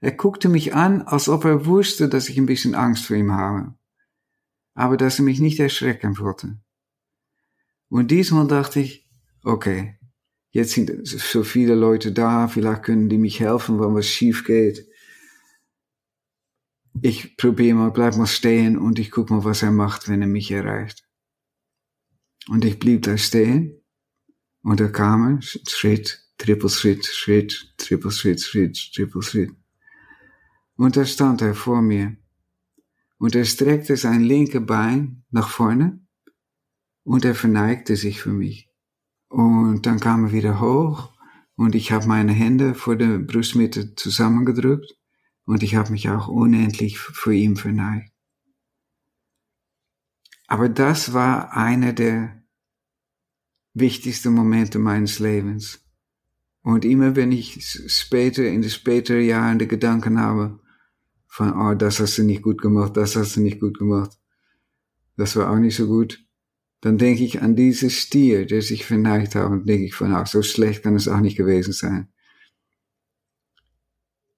Er 0.00 0.12
guckte 0.12 0.50
mich 0.50 0.74
an, 0.74 1.02
als 1.02 1.28
ob 1.28 1.44
er 1.46 1.64
wusste, 1.64 2.08
dass 2.08 2.28
ich 2.28 2.36
ein 2.36 2.46
bisschen 2.46 2.74
Angst 2.74 3.06
vor 3.06 3.16
ihm 3.16 3.32
habe, 3.32 3.74
aber 4.74 4.98
dass 4.98 5.18
er 5.18 5.24
mich 5.24 5.40
nicht 5.40 5.58
erschrecken 5.58 6.18
wollte. 6.18 6.58
Und 7.88 8.10
diesmal 8.10 8.46
dachte 8.46 8.80
ich, 8.80 9.08
okay, 9.42 9.98
jetzt 10.50 10.72
sind 10.72 11.06
so 11.06 11.44
viele 11.44 11.74
Leute 11.74 12.12
da, 12.12 12.48
vielleicht 12.48 12.82
können 12.82 13.08
die 13.08 13.18
mich 13.18 13.40
helfen, 13.40 13.80
wenn 13.80 13.94
was 13.94 14.06
schief 14.06 14.44
geht. 14.44 14.86
Ich 17.00 17.36
probiere 17.36 17.76
mal, 17.76 17.90
bleib 17.90 18.16
mal 18.16 18.26
stehen 18.26 18.78
und 18.78 18.98
ich 18.98 19.10
guck 19.10 19.30
mal, 19.30 19.44
was 19.44 19.62
er 19.62 19.72
macht, 19.72 20.08
wenn 20.08 20.22
er 20.22 20.28
mich 20.28 20.50
erreicht. 20.50 21.04
Und 22.48 22.64
ich 22.64 22.78
blieb 22.78 23.02
da 23.02 23.16
stehen 23.16 23.80
und 24.62 24.80
da 24.80 24.88
kam 24.88 25.36
er, 25.36 25.42
Schritt, 25.42 26.24
Trippelschritt, 26.38 27.04
Schritt, 27.04 27.74
Trippelschritt, 27.78 28.40
Schritt, 28.40 28.92
Trippelschritt. 28.94 29.50
Und 30.76 30.96
da 30.96 31.04
stand 31.04 31.42
er 31.42 31.54
vor 31.54 31.82
mir. 31.82 32.16
Und 33.18 33.34
er 33.34 33.44
streckte 33.44 33.96
sein 33.96 34.22
linke 34.22 34.60
Bein 34.60 35.24
nach 35.30 35.48
vorne 35.48 36.00
und 37.04 37.24
er 37.24 37.34
verneigte 37.34 37.96
sich 37.96 38.20
für 38.20 38.32
mich. 38.32 38.68
Und 39.28 39.86
dann 39.86 40.00
kam 40.00 40.26
er 40.26 40.32
wieder 40.32 40.60
hoch 40.60 41.12
und 41.56 41.74
ich 41.74 41.92
habe 41.92 42.06
meine 42.06 42.32
Hände 42.32 42.74
vor 42.74 42.96
der 42.96 43.18
Brustmitte 43.18 43.94
zusammengedrückt 43.94 44.96
und 45.46 45.62
ich 45.62 45.74
habe 45.74 45.92
mich 45.92 46.08
auch 46.08 46.28
unendlich 46.28 46.98
vor 46.98 47.32
ihm 47.32 47.56
verneigt. 47.56 48.12
Aber 50.46 50.68
das 50.68 51.12
war 51.12 51.56
einer 51.56 51.92
der 51.92 52.42
wichtigsten 53.72 54.32
Momente 54.32 54.78
meines 54.78 55.18
Lebens. 55.18 55.80
Und 56.62 56.84
immer 56.84 57.16
wenn 57.16 57.32
ich 57.32 57.62
später, 57.88 58.44
in 58.46 58.62
den 58.62 58.70
späteren 58.70 59.24
Jahren 59.24 59.58
die 59.58 59.68
Gedanken 59.68 60.18
habe, 60.18 60.60
von, 61.26 61.52
oh, 61.52 61.74
das 61.74 61.98
hast 61.98 62.16
du 62.16 62.22
nicht 62.22 62.42
gut 62.42 62.62
gemacht, 62.62 62.96
das 62.96 63.16
hast 63.16 63.36
du 63.36 63.40
nicht 63.40 63.60
gut 63.60 63.78
gemacht, 63.78 64.16
das 65.16 65.34
war 65.36 65.50
auch 65.50 65.58
nicht 65.58 65.76
so 65.76 65.86
gut, 65.86 66.24
dann 66.80 66.96
denke 66.96 67.24
ich 67.24 67.42
an 67.42 67.56
diese 67.56 67.90
Stier, 67.90 68.46
der 68.46 68.62
sich 68.62 68.84
verneigt 68.84 69.34
hat 69.34 69.50
und 69.50 69.68
denke 69.68 69.86
ich 69.86 69.94
von, 69.94 70.14
ach, 70.14 70.26
so 70.26 70.42
schlecht 70.42 70.82
kann 70.82 70.94
es 70.94 71.08
auch 71.08 71.20
nicht 71.20 71.36
gewesen 71.36 71.72
sein. 71.72 72.08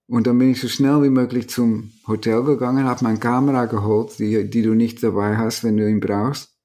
Und 0.08 0.26
dann 0.26 0.38
bin 0.38 0.50
ich 0.50 0.60
so 0.60 0.68
schnell 0.68 1.02
wie 1.02 1.10
möglich 1.10 1.48
zum 1.48 1.92
Hotel 2.06 2.44
gegangen, 2.44 2.84
habe 2.84 3.04
meine 3.04 3.18
Kamera 3.18 3.66
geholt, 3.66 4.18
die, 4.18 4.48
die 4.48 4.62
du 4.62 4.74
nicht 4.74 5.02
dabei 5.02 5.36
hast, 5.36 5.64
wenn 5.64 5.76
du 5.76 5.88
ihn 5.88 6.00
brauchst. 6.00 6.56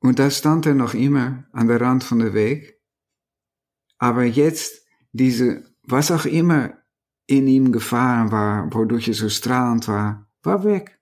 Und 0.00 0.18
da 0.18 0.30
stand 0.30 0.66
er 0.66 0.74
noch 0.74 0.94
immer 0.94 1.44
an 1.52 1.68
der 1.68 1.80
Rand 1.80 2.02
von 2.02 2.18
der 2.18 2.34
Weg. 2.34 2.80
Aber 3.98 4.24
jetzt 4.24 4.84
diese, 5.12 5.64
was 5.82 6.10
auch 6.10 6.24
immer 6.24 6.72
in 7.26 7.46
ihm 7.46 7.70
gefahren 7.70 8.32
war, 8.32 8.72
wodurch 8.74 9.08
er 9.08 9.14
so 9.14 9.28
strahlend 9.28 9.86
war, 9.86 10.26
war 10.42 10.64
weg. 10.64 10.98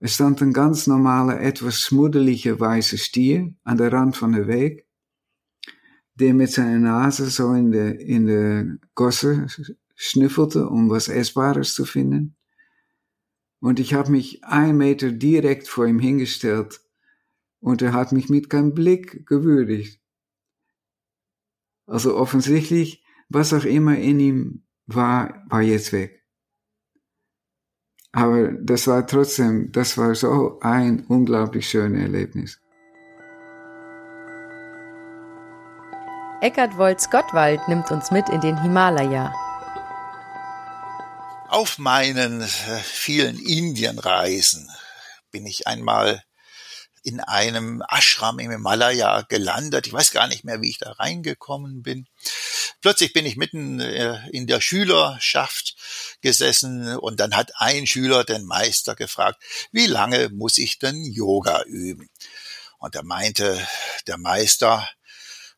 Es 0.00 0.14
stand 0.14 0.42
ein 0.42 0.52
ganz 0.52 0.86
normaler, 0.86 1.40
etwas 1.40 1.80
schmuddeliger 1.80 2.60
weißer 2.60 2.98
Stier 2.98 3.54
an 3.62 3.78
der 3.78 3.90
Rand 3.90 4.16
von 4.16 4.32
der 4.32 4.48
Weg, 4.48 4.86
der 6.14 6.34
mit 6.34 6.50
seiner 6.50 6.78
Nase 6.78 7.28
so 7.30 7.52
in 7.52 7.70
der, 7.72 8.00
in 8.00 8.26
der 8.26 8.78
Gosse 8.94 9.46
schnüffelte, 9.94 10.68
um 10.68 10.90
was 10.90 11.08
Essbares 11.08 11.74
zu 11.74 11.84
finden. 11.84 12.36
Und 13.60 13.80
ich 13.80 13.94
habe 13.94 14.10
mich 14.10 14.44
ein 14.44 14.76
Meter 14.76 15.10
direkt 15.10 15.68
vor 15.68 15.86
ihm 15.86 15.98
hingestellt 15.98 16.80
und 17.60 17.82
er 17.82 17.92
hat 17.92 18.12
mich 18.12 18.28
mit 18.28 18.50
keinem 18.50 18.74
Blick 18.74 19.26
gewürdigt. 19.26 20.00
Also 21.86 22.16
offensichtlich, 22.16 23.04
was 23.28 23.52
auch 23.52 23.64
immer 23.64 23.96
in 23.98 24.20
ihm 24.20 24.66
war, 24.86 25.44
war 25.48 25.62
jetzt 25.62 25.92
weg. 25.92 26.24
Aber 28.12 28.52
das 28.52 28.86
war 28.86 29.06
trotzdem, 29.06 29.72
das 29.72 29.98
war 29.98 30.14
so 30.14 30.60
ein 30.60 31.04
unglaublich 31.06 31.68
schönes 31.68 32.02
Erlebnis. 32.02 32.60
Eckhard 36.44 36.76
Wolz-Gottwald 36.76 37.68
nimmt 37.68 37.90
uns 37.90 38.10
mit 38.10 38.28
in 38.28 38.42
den 38.42 38.60
Himalaya. 38.60 39.32
Auf 41.48 41.78
meinen 41.78 42.42
äh, 42.42 42.46
vielen 42.82 43.38
Indienreisen 43.38 44.70
bin 45.30 45.46
ich 45.46 45.66
einmal 45.66 46.22
in 47.02 47.20
einem 47.20 47.82
Ashram 47.88 48.40
im 48.40 48.50
Himalaya 48.50 49.22
gelandet. 49.22 49.86
Ich 49.86 49.94
weiß 49.94 50.10
gar 50.10 50.28
nicht 50.28 50.44
mehr, 50.44 50.60
wie 50.60 50.68
ich 50.68 50.76
da 50.76 50.92
reingekommen 50.92 51.82
bin. 51.82 52.06
Plötzlich 52.82 53.14
bin 53.14 53.24
ich 53.24 53.38
mitten 53.38 53.80
äh, 53.80 54.28
in 54.28 54.46
der 54.46 54.60
Schülerschaft 54.60 55.76
gesessen 56.20 56.94
und 56.98 57.20
dann 57.20 57.34
hat 57.34 57.52
ein 57.56 57.86
Schüler 57.86 58.22
den 58.22 58.44
Meister 58.44 58.94
gefragt, 58.94 59.42
wie 59.72 59.86
lange 59.86 60.28
muss 60.28 60.58
ich 60.58 60.78
denn 60.78 61.06
Yoga 61.06 61.62
üben? 61.62 62.10
Und 62.76 62.96
er 62.96 63.02
meinte 63.02 63.66
der 64.06 64.18
Meister, 64.18 64.86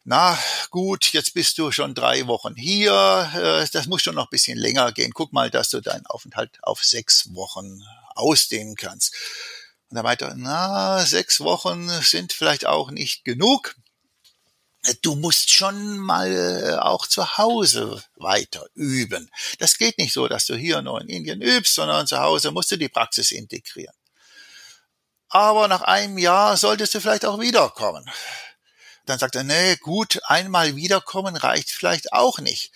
na 0.08 0.38
gut, 0.70 1.12
jetzt 1.12 1.34
bist 1.34 1.58
du 1.58 1.72
schon 1.72 1.92
drei 1.92 2.28
Wochen 2.28 2.54
hier, 2.54 3.28
äh, 3.34 3.66
das 3.72 3.86
muss 3.86 4.02
schon 4.02 4.14
noch 4.14 4.26
ein 4.26 4.30
bisschen 4.30 4.56
länger 4.56 4.92
gehen. 4.92 5.12
Guck 5.12 5.32
mal, 5.32 5.50
dass 5.50 5.68
du 5.70 5.80
deinen 5.80 6.06
Aufenthalt 6.06 6.58
auf 6.62 6.84
sechs 6.84 7.34
Wochen 7.34 7.82
ausdehnen 8.14 8.76
kannst. 8.76 9.12
Und 9.90 9.96
er 9.96 10.04
meinte, 10.04 10.32
na, 10.36 11.04
sechs 11.04 11.40
Wochen 11.40 11.88
sind 12.02 12.32
vielleicht 12.32 12.66
auch 12.66 12.92
nicht 12.92 13.24
genug. 13.24 13.74
Du 15.02 15.16
musst 15.16 15.52
schon 15.52 15.98
mal 15.98 16.30
äh, 16.30 16.76
auch 16.76 17.08
zu 17.08 17.36
Hause 17.36 18.00
weiter 18.14 18.64
üben. 18.74 19.28
Das 19.58 19.76
geht 19.76 19.98
nicht 19.98 20.12
so, 20.12 20.28
dass 20.28 20.46
du 20.46 20.54
hier 20.54 20.82
nur 20.82 21.00
in 21.00 21.08
Indien 21.08 21.42
übst, 21.42 21.74
sondern 21.74 22.06
zu 22.06 22.20
Hause 22.20 22.52
musst 22.52 22.70
du 22.70 22.76
die 22.76 22.88
Praxis 22.88 23.32
integrieren. 23.32 23.94
Aber 25.30 25.66
nach 25.66 25.82
einem 25.82 26.18
Jahr 26.18 26.56
solltest 26.56 26.94
du 26.94 27.00
vielleicht 27.00 27.24
auch 27.24 27.40
wiederkommen. 27.40 28.08
Dann 29.06 29.18
sagt 29.18 29.36
er, 29.36 29.44
nee, 29.44 29.76
gut, 29.76 30.20
einmal 30.24 30.76
wiederkommen 30.76 31.36
reicht 31.36 31.70
vielleicht 31.70 32.12
auch 32.12 32.38
nicht. 32.40 32.72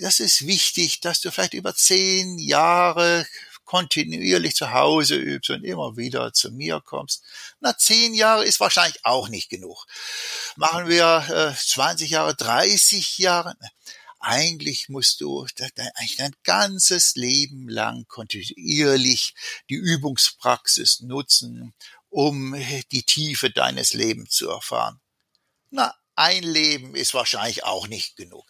Das 0.00 0.20
ist 0.20 0.46
wichtig, 0.46 1.00
dass 1.00 1.20
du 1.20 1.30
vielleicht 1.30 1.54
über 1.54 1.74
zehn 1.74 2.38
Jahre 2.38 3.26
kontinuierlich 3.64 4.54
zu 4.54 4.72
Hause 4.72 5.16
übst 5.16 5.48
und 5.48 5.64
immer 5.64 5.96
wieder 5.96 6.34
zu 6.34 6.50
mir 6.50 6.82
kommst. 6.84 7.22
Na, 7.60 7.76
zehn 7.76 8.12
Jahre 8.12 8.44
ist 8.44 8.60
wahrscheinlich 8.60 9.02
auch 9.04 9.28
nicht 9.28 9.48
genug. 9.48 9.86
Machen 10.56 10.88
wir 10.88 11.54
äh, 11.54 11.58
20 11.58 12.10
Jahre, 12.10 12.34
30 12.34 13.16
Jahre. 13.16 13.56
Eigentlich 14.20 14.90
musst 14.90 15.22
du 15.22 15.46
eigentlich 15.94 16.16
dein 16.16 16.36
ganzes 16.44 17.16
Leben 17.16 17.66
lang 17.68 18.04
kontinuierlich 18.08 19.34
die 19.70 19.74
Übungspraxis 19.74 21.00
nutzen, 21.00 21.72
um 22.10 22.54
die 22.92 23.02
Tiefe 23.04 23.50
deines 23.50 23.94
Lebens 23.94 24.34
zu 24.34 24.50
erfahren. 24.50 25.00
Na, 25.74 25.94
ein 26.16 26.42
Leben 26.42 26.94
ist 26.94 27.14
wahrscheinlich 27.14 27.64
auch 27.64 27.86
nicht 27.88 28.16
genug. 28.16 28.44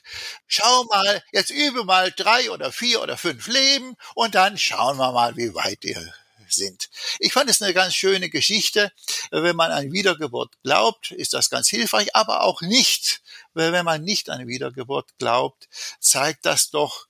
Schau 0.49 0.83
mal, 0.85 1.23
jetzt 1.31 1.51
übe 1.51 1.85
mal 1.85 2.11
drei 2.11 2.51
oder 2.51 2.73
vier 2.73 3.01
oder 3.01 3.17
fünf 3.17 3.47
Leben 3.47 3.97
und 4.17 4.35
dann 4.35 4.59
schauen 4.59 4.97
wir 4.97 5.13
mal, 5.13 5.37
wie 5.37 5.55
weit 5.55 5.85
ihr 5.85 6.13
sind. 6.49 6.91
Ich 7.21 7.33
fand 7.33 7.49
es 7.49 7.63
eine 7.63 7.73
ganz 7.73 7.95
schöne 7.95 8.29
Geschichte. 8.29 8.91
Wenn 9.31 9.55
man 9.55 9.71
an 9.71 9.93
Wiedergeburt 9.93 10.53
glaubt, 10.65 11.13
ist 11.13 11.33
das 11.33 11.49
ganz 11.49 11.69
hilfreich, 11.69 12.15
aber 12.17 12.43
auch 12.43 12.61
nicht. 12.61 13.23
Wenn 13.55 13.85
man 13.85 14.03
nicht 14.03 14.29
an 14.29 14.49
Wiedergeburt 14.49 15.17
glaubt, 15.19 15.69
zeigt 16.01 16.45
das 16.45 16.71
doch, 16.71 17.07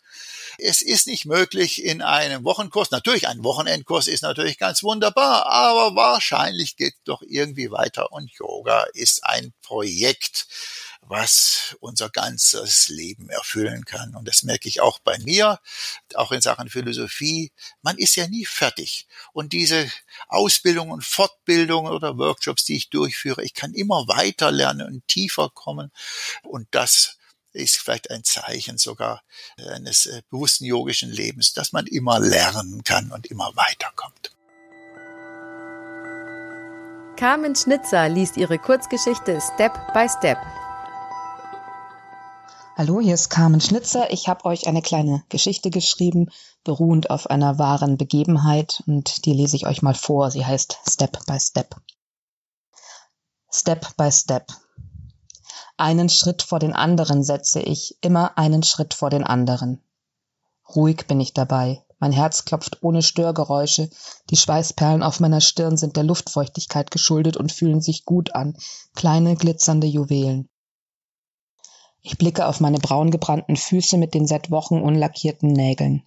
es 0.59 0.82
ist 0.82 1.06
nicht 1.06 1.26
möglich 1.26 1.85
in 1.85 2.02
einem 2.02 2.44
Wochenkurs. 2.44 2.90
Natürlich, 2.90 3.28
ein 3.28 3.44
Wochenendkurs 3.44 4.06
ist 4.06 4.23
natürlich 4.23 4.59
ganz 4.59 4.82
wunderbar, 4.82 5.47
aber 5.47 5.97
wahrscheinlich 5.97 6.76
geht 6.76 6.94
doch 7.04 7.23
irgendwie 7.23 7.71
weiter 7.71 8.12
und 8.12 8.30
Yoga 8.32 8.85
ist 8.94 9.25
ein 9.25 9.52
Projekt, 9.62 10.47
was 11.02 11.76
unser 11.80 12.09
ganzes 12.11 12.88
Leben 12.88 13.28
erfüllen 13.28 13.85
kann. 13.85 14.14
Und 14.14 14.28
das 14.28 14.44
merke 14.44 14.68
ich 14.68 14.80
auch 14.80 15.00
bei 15.00 15.18
mir, 15.18 15.59
auch 16.14 16.30
in 16.32 16.40
Sachen 16.40 16.71
Philosophie. 16.71 17.50
Man 17.82 17.99
ist 17.99 18.14
ja 18.16 18.28
nie 18.28 18.44
fertig. 18.44 19.06
Und 19.32 19.52
diese 19.52 19.90
Ausbildungen 20.28 20.92
und 20.92 21.04
Fortbildungen 21.04 21.92
oder 21.92 22.16
Workshops, 22.18 22.64
die 22.64 22.76
ich 22.76 22.88
durchführe, 22.88 23.42
ich 23.42 23.54
kann 23.54 23.75
immer 23.75 24.06
weiter 24.06 24.52
lernen 24.52 24.87
und 24.87 25.09
tiefer 25.09 25.50
kommen. 25.50 25.90
Und 26.44 26.68
das 26.71 27.18
ist 27.52 27.76
vielleicht 27.76 28.11
ein 28.11 28.25
Zeichen 28.25 28.78
sogar 28.78 29.23
eines 29.56 30.06
äh, 30.06 30.23
bewussten 30.30 30.64
yogischen 30.64 31.11
Lebens, 31.11 31.52
dass 31.52 31.73
man 31.73 31.87
immer 31.87 32.18
lernen 32.18 32.85
kann 32.85 33.12
und 33.12 33.26
immer 33.26 33.52
weiterkommt. 33.54 34.32
Carmen 37.16 37.54
Schnitzer 37.54 38.09
liest 38.09 38.37
ihre 38.37 38.59
Kurzgeschichte 38.59 39.40
Step 39.40 39.73
by 39.92 40.09
Step. 40.09 40.38
Hallo, 42.75 43.00
hier 43.00 43.14
ist 43.14 43.28
Carmen 43.28 43.61
Schnitzer. 43.61 44.11
Ich 44.11 44.28
habe 44.28 44.47
euch 44.47 44.66
eine 44.66 44.80
kleine 44.80 45.23
Geschichte 45.28 45.71
geschrieben, 45.71 46.30
beruhend 46.64 47.11
auf 47.11 47.28
einer 47.28 47.59
wahren 47.59 47.99
Begebenheit 47.99 48.82
und 48.87 49.26
die 49.26 49.35
lese 49.35 49.56
ich 49.56 49.66
euch 49.66 49.82
mal 49.82 49.94
vor. 49.94 50.30
Sie 50.30 50.44
heißt 50.44 50.78
Step 50.88 51.25
by 51.26 51.38
Step. 51.38 51.76
Step 53.52 53.94
by 53.97 54.11
Step. 54.11 54.47
Einen 55.82 56.08
Schritt 56.08 56.42
vor 56.42 56.60
den 56.60 56.74
anderen 56.74 57.24
setze 57.24 57.60
ich, 57.60 57.98
immer 58.02 58.38
einen 58.38 58.62
Schritt 58.62 58.94
vor 58.94 59.10
den 59.10 59.24
anderen. 59.24 59.82
Ruhig 60.76 61.08
bin 61.08 61.20
ich 61.20 61.34
dabei. 61.34 61.82
Mein 61.98 62.12
Herz 62.12 62.44
klopft 62.44 62.84
ohne 62.84 63.02
Störgeräusche. 63.02 63.90
Die 64.30 64.36
Schweißperlen 64.36 65.02
auf 65.02 65.18
meiner 65.18 65.40
Stirn 65.40 65.76
sind 65.76 65.96
der 65.96 66.04
Luftfeuchtigkeit 66.04 66.92
geschuldet 66.92 67.36
und 67.36 67.50
fühlen 67.50 67.80
sich 67.80 68.04
gut 68.04 68.32
an. 68.36 68.56
Kleine 68.94 69.34
glitzernde 69.34 69.88
Juwelen. 69.88 70.48
Ich 72.00 72.16
blicke 72.16 72.46
auf 72.46 72.60
meine 72.60 72.78
braungebrannten 72.78 73.56
Füße 73.56 73.98
mit 73.98 74.14
den 74.14 74.28
seit 74.28 74.52
Wochen 74.52 74.80
unlackierten 74.80 75.50
Nägeln. 75.50 76.04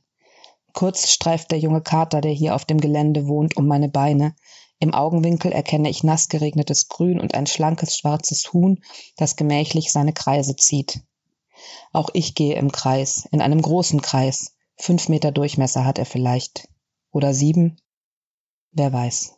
Kurz 0.71 1.09
streift 1.09 1.51
der 1.51 1.59
junge 1.59 1.81
Kater, 1.81 2.21
der 2.21 2.31
hier 2.31 2.55
auf 2.55 2.63
dem 2.63 2.79
Gelände 2.79 3.27
wohnt, 3.27 3.57
um 3.57 3.67
meine 3.67 3.89
Beine. 3.89 4.35
Im 4.79 4.93
Augenwinkel 4.93 5.51
erkenne 5.51 5.89
ich 5.89 6.03
nass 6.03 6.27
geregnetes 6.27 6.89
Grün 6.89 7.19
und 7.19 7.33
ein 7.33 7.47
schlankes 7.47 7.97
schwarzes 7.97 8.51
Huhn, 8.51 8.83
das 9.15 9.35
gemächlich 9.35 9.91
seine 9.91 10.13
Kreise 10.13 10.55
zieht. 10.55 11.01
Auch 11.93 12.09
ich 12.13 12.35
gehe 12.35 12.55
im 12.55 12.71
Kreis, 12.71 13.27
in 13.31 13.41
einem 13.41 13.61
großen 13.61 14.01
Kreis. 14.01 14.55
Fünf 14.77 15.07
Meter 15.07 15.31
Durchmesser 15.31 15.85
hat 15.85 15.97
er 15.97 16.05
vielleicht. 16.05 16.67
Oder 17.11 17.33
sieben? 17.33 17.77
Wer 18.71 18.91
weiß. 18.91 19.35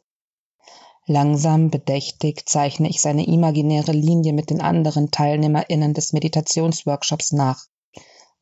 Langsam, 1.05 1.69
bedächtig 1.69 2.49
zeichne 2.49 2.89
ich 2.89 2.99
seine 2.99 3.25
imaginäre 3.25 3.91
Linie 3.93 4.33
mit 4.33 4.49
den 4.49 4.59
anderen 4.59 5.11
TeilnehmerInnen 5.11 5.93
des 5.93 6.11
Meditationsworkshops 6.11 7.31
nach. 7.31 7.65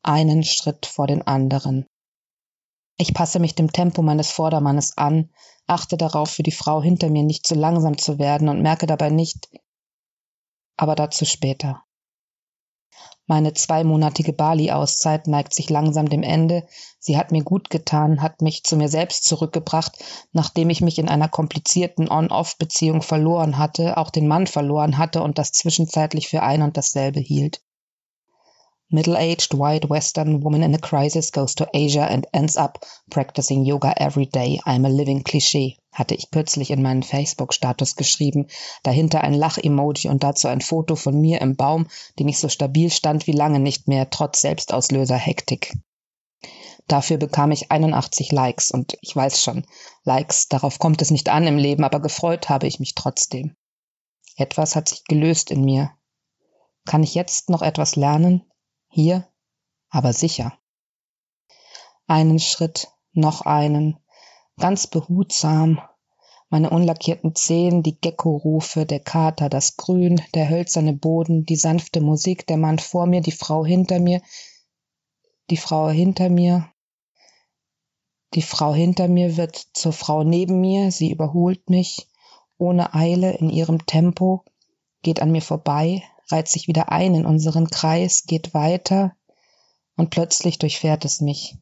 Einen 0.02 0.42
Schritt 0.42 0.86
vor 0.86 1.06
den 1.06 1.22
anderen. 1.22 1.86
Ich 2.98 3.12
passe 3.12 3.38
mich 3.38 3.54
dem 3.54 3.72
Tempo 3.72 4.02
meines 4.02 4.30
Vordermannes 4.30 4.96
an, 4.96 5.30
achte 5.66 5.96
darauf, 5.96 6.30
für 6.30 6.42
die 6.42 6.50
Frau 6.52 6.82
hinter 6.82 7.10
mir 7.10 7.24
nicht 7.24 7.46
zu 7.46 7.54
langsam 7.54 7.98
zu 7.98 8.18
werden 8.18 8.48
und 8.48 8.62
merke 8.62 8.86
dabei 8.86 9.10
nicht, 9.10 9.50
aber 10.76 10.94
dazu 10.94 11.24
später. 11.24 11.82
Meine 13.26 13.52
zweimonatige 13.52 14.32
Bali-Auszeit 14.32 15.26
neigt 15.26 15.52
sich 15.52 15.68
langsam 15.68 16.08
dem 16.08 16.22
Ende. 16.22 16.66
Sie 17.00 17.18
hat 17.18 17.32
mir 17.32 17.42
gut 17.42 17.70
getan, 17.70 18.22
hat 18.22 18.40
mich 18.40 18.62
zu 18.62 18.76
mir 18.76 18.88
selbst 18.88 19.24
zurückgebracht, 19.24 19.98
nachdem 20.32 20.70
ich 20.70 20.80
mich 20.80 20.98
in 20.98 21.08
einer 21.08 21.28
komplizierten 21.28 22.08
On-Off-Beziehung 22.08 23.02
verloren 23.02 23.58
hatte, 23.58 23.96
auch 23.96 24.10
den 24.10 24.28
Mann 24.28 24.46
verloren 24.46 24.96
hatte 24.96 25.22
und 25.22 25.38
das 25.38 25.50
zwischenzeitlich 25.50 26.28
für 26.28 26.42
ein 26.42 26.62
und 26.62 26.76
dasselbe 26.76 27.18
hielt. 27.18 27.60
Middle-aged 28.88 29.58
white 29.58 29.90
Western 29.90 30.44
woman 30.44 30.62
in 30.62 30.72
a 30.72 30.78
crisis 30.78 31.32
goes 31.32 31.56
to 31.56 31.68
Asia 31.74 32.04
and 32.04 32.24
ends 32.32 32.56
up 32.56 32.86
practicing 33.10 33.64
yoga 33.64 33.92
every 34.00 34.26
day. 34.26 34.60
I'm 34.64 34.84
a 34.84 34.88
living 34.88 35.24
cliché, 35.24 35.76
hatte 35.92 36.14
ich 36.14 36.30
kürzlich 36.30 36.70
in 36.70 36.82
meinen 36.82 37.02
Facebook-Status 37.02 37.96
geschrieben. 37.96 38.46
Dahinter 38.84 39.22
ein 39.22 39.34
Lach-Emoji 39.34 40.08
und 40.08 40.22
dazu 40.22 40.46
ein 40.46 40.60
Foto 40.60 40.94
von 40.94 41.20
mir 41.20 41.40
im 41.40 41.56
Baum, 41.56 41.88
den 42.20 42.28
ich 42.28 42.38
so 42.38 42.48
stabil 42.48 42.90
stand 42.92 43.26
wie 43.26 43.32
lange 43.32 43.58
nicht 43.58 43.88
mehr, 43.88 44.08
trotz 44.10 44.42
Selbstauslöser-Hektik. 44.42 45.74
Dafür 46.86 47.16
bekam 47.16 47.50
ich 47.50 47.72
81 47.72 48.30
Likes 48.30 48.70
und 48.70 48.96
ich 49.00 49.16
weiß 49.16 49.42
schon, 49.42 49.66
Likes, 50.04 50.46
darauf 50.46 50.78
kommt 50.78 51.02
es 51.02 51.10
nicht 51.10 51.28
an 51.28 51.44
im 51.48 51.58
Leben, 51.58 51.82
aber 51.82 51.98
gefreut 51.98 52.48
habe 52.48 52.68
ich 52.68 52.78
mich 52.78 52.94
trotzdem. 52.94 53.56
Etwas 54.36 54.76
hat 54.76 54.88
sich 54.88 55.02
gelöst 55.04 55.50
in 55.50 55.64
mir. 55.64 55.90
Kann 56.84 57.02
ich 57.02 57.16
jetzt 57.16 57.50
noch 57.50 57.62
etwas 57.62 57.96
lernen? 57.96 58.44
Hier, 58.96 59.28
aber 59.90 60.14
sicher. 60.14 60.58
Einen 62.06 62.38
Schritt, 62.38 62.88
noch 63.12 63.42
einen, 63.42 63.98
ganz 64.58 64.86
behutsam, 64.86 65.82
meine 66.48 66.70
unlackierten 66.70 67.34
Zehen, 67.34 67.82
die 67.82 68.00
Gecko-Rufe, 68.00 68.86
der 68.86 69.00
Kater, 69.00 69.50
das 69.50 69.76
Grün, 69.76 70.22
der 70.34 70.48
hölzerne 70.48 70.94
Boden, 70.94 71.44
die 71.44 71.56
sanfte 71.56 72.00
Musik, 72.00 72.46
der 72.46 72.56
Mann 72.56 72.78
vor 72.78 73.04
mir, 73.04 73.20
die 73.20 73.32
Frau 73.32 73.66
hinter 73.66 74.00
mir, 74.00 74.22
die 75.50 75.58
Frau 75.58 75.90
hinter 75.90 76.30
mir. 76.30 76.66
Die 78.32 78.40
Frau 78.40 78.72
hinter 78.72 79.08
mir 79.08 79.36
wird 79.36 79.56
zur 79.74 79.92
Frau 79.92 80.24
neben 80.24 80.62
mir, 80.62 80.90
sie 80.90 81.10
überholt 81.10 81.68
mich, 81.68 82.08
ohne 82.56 82.94
Eile 82.94 83.36
in 83.36 83.50
ihrem 83.50 83.84
Tempo, 83.84 84.42
geht 85.02 85.20
an 85.20 85.32
mir 85.32 85.42
vorbei, 85.42 86.02
reiht 86.30 86.48
sich 86.48 86.68
wieder 86.68 86.90
ein 86.90 87.14
in 87.14 87.26
unseren 87.26 87.68
Kreis, 87.68 88.24
geht 88.26 88.54
weiter, 88.54 89.16
und 89.96 90.10
plötzlich 90.10 90.58
durchfährt 90.58 91.04
es 91.04 91.20
mich. 91.20 91.56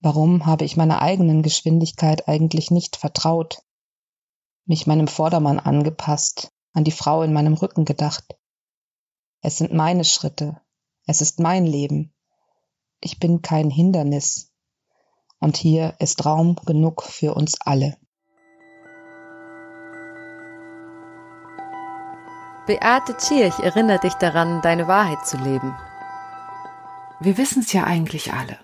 Warum 0.00 0.46
habe 0.46 0.64
ich 0.64 0.76
meiner 0.76 1.02
eigenen 1.02 1.42
Geschwindigkeit 1.42 2.28
eigentlich 2.28 2.70
nicht 2.70 2.96
vertraut, 2.96 3.62
mich 4.64 4.86
meinem 4.86 5.08
Vordermann 5.08 5.58
angepasst, 5.58 6.52
an 6.72 6.84
die 6.84 6.92
Frau 6.92 7.22
in 7.22 7.32
meinem 7.32 7.54
Rücken 7.54 7.84
gedacht? 7.84 8.36
Es 9.40 9.58
sind 9.58 9.72
meine 9.72 10.04
Schritte, 10.04 10.60
es 11.06 11.20
ist 11.20 11.40
mein 11.40 11.66
Leben. 11.66 12.12
Ich 13.00 13.18
bin 13.18 13.42
kein 13.42 13.70
Hindernis. 13.70 14.52
Und 15.38 15.56
hier 15.56 15.94
ist 15.98 16.24
Raum 16.24 16.56
genug 16.66 17.02
für 17.02 17.34
uns 17.34 17.60
alle. 17.60 17.96
Beate 22.66 23.16
Tschirch 23.16 23.60
erinnert 23.60 24.02
dich 24.02 24.14
daran, 24.14 24.60
deine 24.60 24.88
Wahrheit 24.88 25.24
zu 25.24 25.36
leben. 25.36 25.74
Wir 27.20 27.38
wissen 27.38 27.62
es 27.62 27.72
ja 27.72 27.84
eigentlich 27.84 28.32
alle. 28.32 28.58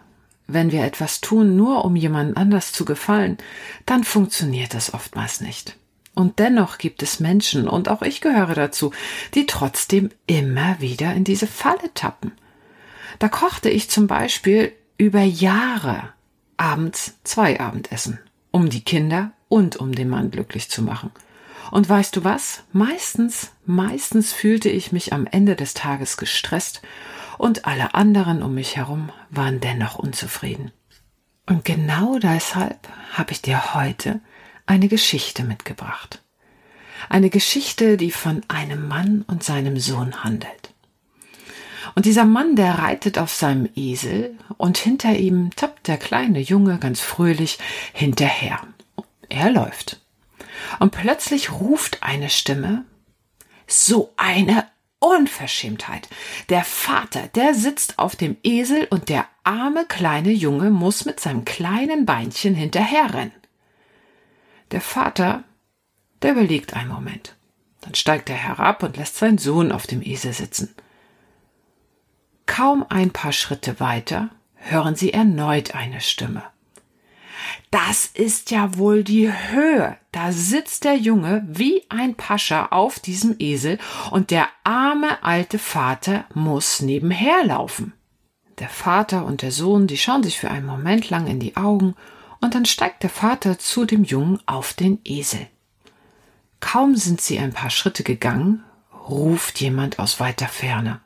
Wenn 0.48 0.72
wir 0.72 0.82
etwas 0.84 1.20
tun, 1.20 1.56
nur 1.56 1.84
um 1.84 1.94
jemand 1.94 2.36
anders 2.36 2.72
zu 2.72 2.84
gefallen, 2.84 3.38
dann 3.86 4.02
funktioniert 4.02 4.74
das 4.74 4.92
oftmals 4.92 5.40
nicht. 5.40 5.76
Und 6.14 6.40
dennoch 6.40 6.78
gibt 6.78 7.02
es 7.02 7.20
Menschen, 7.20 7.68
und 7.68 7.88
auch 7.88 8.02
ich 8.02 8.20
gehöre 8.20 8.54
dazu, 8.54 8.92
die 9.34 9.46
trotzdem 9.46 10.10
immer 10.26 10.80
wieder 10.80 11.14
in 11.14 11.22
diese 11.22 11.46
Falle 11.46 11.94
tappen. 11.94 12.32
Da 13.20 13.28
kochte 13.28 13.70
ich 13.70 13.88
zum 13.88 14.08
Beispiel 14.08 14.72
über 14.98 15.22
Jahre 15.22 16.08
abends 16.56 17.14
zwei 17.22 17.60
Abendessen, 17.60 18.18
um 18.50 18.68
die 18.68 18.84
Kinder 18.84 19.30
und 19.48 19.76
um 19.76 19.94
den 19.94 20.08
Mann 20.08 20.32
glücklich 20.32 20.68
zu 20.68 20.82
machen. 20.82 21.12
Und 21.72 21.88
weißt 21.88 22.14
du 22.16 22.22
was? 22.22 22.64
Meistens, 22.74 23.50
meistens 23.64 24.34
fühlte 24.34 24.68
ich 24.68 24.92
mich 24.92 25.14
am 25.14 25.26
Ende 25.26 25.56
des 25.56 25.72
Tages 25.72 26.18
gestresst 26.18 26.82
und 27.38 27.64
alle 27.64 27.94
anderen 27.94 28.42
um 28.42 28.52
mich 28.54 28.76
herum 28.76 29.08
waren 29.30 29.58
dennoch 29.58 29.94
unzufrieden. 29.98 30.70
Und 31.46 31.64
genau 31.64 32.18
deshalb 32.18 32.76
habe 33.14 33.32
ich 33.32 33.40
dir 33.40 33.72
heute 33.72 34.20
eine 34.66 34.88
Geschichte 34.88 35.44
mitgebracht. 35.44 36.22
Eine 37.08 37.30
Geschichte, 37.30 37.96
die 37.96 38.10
von 38.10 38.42
einem 38.48 38.86
Mann 38.86 39.24
und 39.26 39.42
seinem 39.42 39.78
Sohn 39.78 40.22
handelt. 40.22 40.74
Und 41.94 42.04
dieser 42.04 42.26
Mann, 42.26 42.54
der 42.54 42.80
reitet 42.80 43.16
auf 43.16 43.32
seinem 43.32 43.66
Esel 43.76 44.36
und 44.58 44.76
hinter 44.76 45.16
ihm 45.16 45.48
tappt 45.56 45.88
der 45.88 45.96
kleine 45.96 46.40
Junge 46.40 46.78
ganz 46.78 47.00
fröhlich 47.00 47.58
hinterher. 47.94 48.60
Er 49.30 49.50
läuft. 49.50 50.01
Und 50.78 50.92
plötzlich 50.92 51.52
ruft 51.52 52.02
eine 52.02 52.30
Stimme, 52.30 52.84
so 53.66 54.12
eine 54.16 54.66
Unverschämtheit. 54.98 56.08
Der 56.48 56.64
Vater, 56.64 57.28
der 57.28 57.54
sitzt 57.54 57.98
auf 57.98 58.14
dem 58.14 58.36
Esel 58.42 58.86
und 58.90 59.08
der 59.08 59.26
arme 59.42 59.84
kleine 59.86 60.30
Junge 60.30 60.70
muss 60.70 61.04
mit 61.04 61.18
seinem 61.18 61.44
kleinen 61.44 62.06
Beinchen 62.06 62.54
hinterherrennen. 62.54 63.32
Der 64.70 64.80
Vater, 64.80 65.42
der 66.22 66.32
überlegt 66.32 66.74
einen 66.74 66.88
Moment. 66.88 67.34
Dann 67.80 67.94
steigt 67.96 68.30
er 68.30 68.36
herab 68.36 68.82
und 68.84 68.96
lässt 68.96 69.16
seinen 69.16 69.38
Sohn 69.38 69.72
auf 69.72 69.88
dem 69.88 70.02
Esel 70.02 70.32
sitzen. 70.32 70.74
Kaum 72.46 72.86
ein 72.88 73.10
paar 73.10 73.32
Schritte 73.32 73.80
weiter 73.80 74.30
hören 74.54 74.94
sie 74.94 75.12
erneut 75.12 75.74
eine 75.74 76.00
Stimme. 76.00 76.44
Das 77.70 78.06
ist 78.06 78.50
ja 78.50 78.76
wohl 78.76 79.04
die 79.04 79.32
Höhe. 79.32 79.96
Da 80.12 80.32
sitzt 80.32 80.84
der 80.84 80.96
Junge 80.96 81.44
wie 81.48 81.82
ein 81.88 82.14
Pascha 82.14 82.66
auf 82.66 83.00
diesem 83.00 83.36
Esel 83.38 83.78
und 84.10 84.30
der 84.30 84.48
arme 84.64 85.22
alte 85.22 85.58
Vater 85.58 86.24
muss 86.34 86.80
nebenher 86.80 87.44
laufen. 87.44 87.92
Der 88.58 88.68
Vater 88.68 89.24
und 89.24 89.42
der 89.42 89.52
Sohn, 89.52 89.86
die 89.86 89.96
schauen 89.96 90.22
sich 90.22 90.38
für 90.38 90.50
einen 90.50 90.66
Moment 90.66 91.10
lang 91.10 91.26
in 91.26 91.40
die 91.40 91.56
Augen 91.56 91.94
und 92.40 92.54
dann 92.54 92.66
steigt 92.66 93.02
der 93.02 93.10
Vater 93.10 93.58
zu 93.58 93.84
dem 93.84 94.04
Jungen 94.04 94.40
auf 94.46 94.74
den 94.74 95.00
Esel. 95.04 95.46
Kaum 96.60 96.96
sind 96.96 97.20
sie 97.20 97.38
ein 97.38 97.52
paar 97.52 97.70
Schritte 97.70 98.02
gegangen, 98.02 98.62
ruft 99.08 99.60
jemand 99.60 99.98
aus 99.98 100.20
weiter 100.20 100.48
Ferne. 100.48 101.00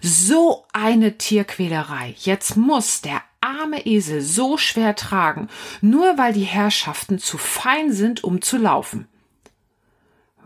So 0.00 0.64
eine 0.72 1.18
Tierquälerei. 1.18 2.14
Jetzt 2.18 2.56
muss 2.56 3.02
der 3.02 3.20
arme 3.40 3.86
Esel 3.86 4.20
so 4.20 4.56
schwer 4.58 4.94
tragen, 4.96 5.48
nur 5.80 6.18
weil 6.18 6.32
die 6.32 6.44
Herrschaften 6.44 7.18
zu 7.18 7.38
fein 7.38 7.92
sind, 7.92 8.22
um 8.24 8.42
zu 8.42 8.58
laufen. 8.58 9.08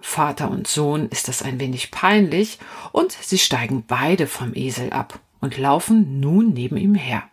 Vater 0.01 0.51
und 0.51 0.67
Sohn 0.67 1.09
ist 1.09 1.29
das 1.29 1.43
ein 1.43 1.59
wenig 1.59 1.91
peinlich, 1.91 2.59
und 2.93 3.13
sie 3.13 3.39
steigen 3.39 3.85
beide 3.87 4.27
vom 4.27 4.55
Esel 4.55 4.91
ab 4.91 5.19
und 5.41 5.57
laufen 5.59 6.21
nun 6.21 6.53
neben 6.53 6.77
ihm 6.77 6.95
her. 6.95 7.25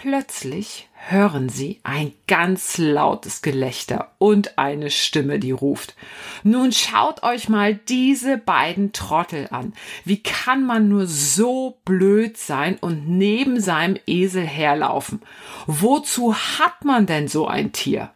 Plötzlich 0.00 0.88
hören 0.94 1.48
sie 1.48 1.80
ein 1.82 2.12
ganz 2.28 2.78
lautes 2.78 3.42
Gelächter 3.42 4.12
und 4.18 4.56
eine 4.56 4.90
Stimme, 4.90 5.40
die 5.40 5.50
ruft. 5.50 5.96
Nun 6.44 6.70
schaut 6.70 7.24
euch 7.24 7.48
mal 7.48 7.74
diese 7.74 8.38
beiden 8.38 8.92
Trottel 8.92 9.48
an. 9.50 9.72
Wie 10.04 10.22
kann 10.22 10.64
man 10.64 10.88
nur 10.88 11.08
so 11.08 11.80
blöd 11.84 12.36
sein 12.36 12.76
und 12.76 13.08
neben 13.08 13.60
seinem 13.60 13.98
Esel 14.06 14.46
herlaufen? 14.46 15.20
Wozu 15.66 16.32
hat 16.32 16.84
man 16.84 17.06
denn 17.06 17.26
so 17.26 17.48
ein 17.48 17.72
Tier? 17.72 18.12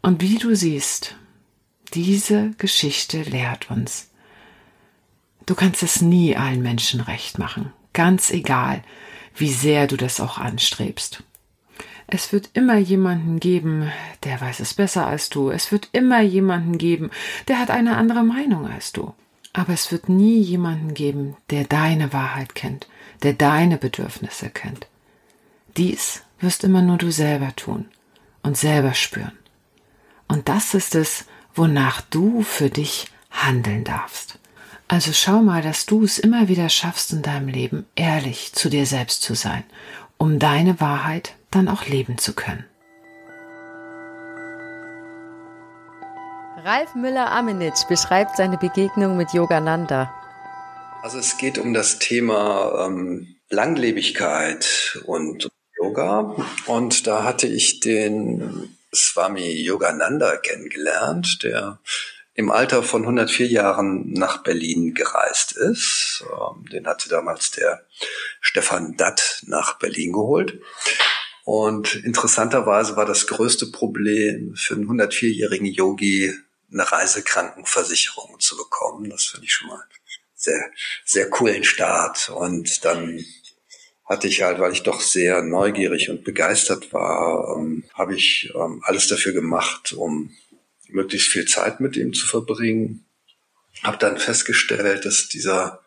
Und 0.00 0.22
wie 0.22 0.38
du 0.38 0.56
siehst, 0.56 1.14
diese 1.92 2.52
Geschichte 2.56 3.22
lehrt 3.24 3.70
uns, 3.70 4.08
du 5.44 5.54
kannst 5.54 5.82
es 5.82 6.00
nie 6.00 6.38
allen 6.38 6.62
Menschen 6.62 7.02
recht 7.02 7.38
machen, 7.38 7.74
ganz 7.92 8.30
egal, 8.30 8.82
wie 9.34 9.52
sehr 9.52 9.86
du 9.86 9.96
das 9.96 10.20
auch 10.20 10.38
anstrebst. 10.38 11.22
Es 12.12 12.32
wird 12.32 12.50
immer 12.54 12.76
jemanden 12.76 13.38
geben, 13.38 13.92
der 14.24 14.40
weiß 14.40 14.58
es 14.58 14.74
besser 14.74 15.06
als 15.06 15.28
du. 15.28 15.50
Es 15.50 15.70
wird 15.70 15.88
immer 15.92 16.20
jemanden 16.20 16.76
geben, 16.76 17.10
der 17.46 17.60
hat 17.60 17.70
eine 17.70 17.96
andere 17.96 18.24
Meinung 18.24 18.68
als 18.68 18.90
du. 18.90 19.14
Aber 19.52 19.72
es 19.72 19.92
wird 19.92 20.08
nie 20.08 20.40
jemanden 20.40 20.94
geben, 20.94 21.36
der 21.50 21.64
deine 21.64 22.12
Wahrheit 22.12 22.56
kennt, 22.56 22.88
der 23.22 23.32
deine 23.32 23.76
Bedürfnisse 23.76 24.50
kennt. 24.50 24.88
Dies 25.76 26.22
wirst 26.40 26.64
immer 26.64 26.82
nur 26.82 26.98
du 26.98 27.12
selber 27.12 27.54
tun 27.54 27.86
und 28.42 28.56
selber 28.56 28.94
spüren. 28.94 29.38
Und 30.26 30.48
das 30.48 30.74
ist 30.74 30.96
es, 30.96 31.26
wonach 31.54 32.00
du 32.00 32.42
für 32.42 32.70
dich 32.70 33.06
handeln 33.30 33.84
darfst. 33.84 34.39
Also 34.92 35.12
schau 35.12 35.40
mal, 35.40 35.62
dass 35.62 35.86
du 35.86 36.02
es 36.02 36.18
immer 36.18 36.48
wieder 36.48 36.68
schaffst 36.68 37.12
in 37.12 37.22
deinem 37.22 37.46
Leben, 37.46 37.86
ehrlich 37.94 38.52
zu 38.54 38.68
dir 38.68 38.86
selbst 38.86 39.22
zu 39.22 39.36
sein, 39.36 39.62
um 40.18 40.40
deine 40.40 40.80
Wahrheit 40.80 41.36
dann 41.52 41.68
auch 41.68 41.86
leben 41.86 42.18
zu 42.18 42.32
können. 42.34 42.64
Ralf 46.64 46.96
Müller-Amenitsch 46.96 47.86
beschreibt 47.88 48.36
seine 48.36 48.58
Begegnung 48.58 49.16
mit 49.16 49.32
Yogananda. 49.32 50.12
Also 51.02 51.18
es 51.18 51.38
geht 51.38 51.58
um 51.58 51.72
das 51.72 52.00
Thema 52.00 52.86
ähm, 52.88 53.36
Langlebigkeit 53.48 54.98
und 55.06 55.48
Yoga. 55.80 56.34
Und 56.66 57.06
da 57.06 57.22
hatte 57.22 57.46
ich 57.46 57.78
den 57.78 58.76
Swami 58.92 59.52
Yogananda 59.52 60.36
kennengelernt, 60.38 61.44
der 61.44 61.78
im 62.40 62.50
Alter 62.50 62.82
von 62.82 63.02
104 63.02 63.48
Jahren 63.48 64.12
nach 64.14 64.42
Berlin 64.42 64.94
gereist 64.94 65.52
ist. 65.52 66.24
Ähm, 66.24 66.64
den 66.70 66.86
hatte 66.86 67.10
damals 67.10 67.50
der 67.50 67.84
Stefan 68.40 68.96
Datt 68.96 69.42
nach 69.46 69.78
Berlin 69.78 70.12
geholt. 70.14 70.58
Und 71.44 71.96
interessanterweise 71.96 72.96
war 72.96 73.04
das 73.04 73.26
größte 73.26 73.66
Problem 73.66 74.54
für 74.56 74.74
einen 74.74 74.88
104-jährigen 74.88 75.66
Yogi 75.66 76.32
eine 76.72 76.90
Reisekrankenversicherung 76.90 78.40
zu 78.40 78.56
bekommen. 78.56 79.10
Das 79.10 79.24
finde 79.26 79.44
ich 79.44 79.52
schon 79.52 79.68
mal 79.68 79.84
sehr, 80.34 80.70
sehr 81.04 81.28
coolen 81.28 81.64
Start. 81.64 82.30
Und 82.30 82.86
dann 82.86 83.22
hatte 84.06 84.28
ich 84.28 84.42
halt, 84.42 84.60
weil 84.60 84.72
ich 84.72 84.82
doch 84.82 85.02
sehr 85.02 85.42
neugierig 85.42 86.08
und 86.08 86.24
begeistert 86.24 86.90
war, 86.94 87.56
ähm, 87.58 87.84
habe 87.92 88.14
ich 88.14 88.50
ähm, 88.54 88.80
alles 88.84 89.08
dafür 89.08 89.32
gemacht, 89.32 89.92
um 89.92 90.30
möglichst 90.94 91.28
viel 91.28 91.46
Zeit 91.46 91.80
mit 91.80 91.96
ihm 91.96 92.12
zu 92.12 92.26
verbringen. 92.26 93.06
Habe 93.82 93.98
dann 93.98 94.18
festgestellt, 94.18 95.04
dass 95.06 95.28
dieser, 95.28 95.80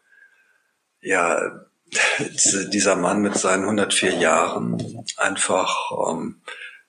ja, 1.02 1.66
dieser 2.72 2.96
Mann 2.96 3.22
mit 3.22 3.36
seinen 3.36 3.64
104 3.64 4.16
Jahren 4.16 5.06
einfach 5.18 5.92
ähm, 6.10 6.42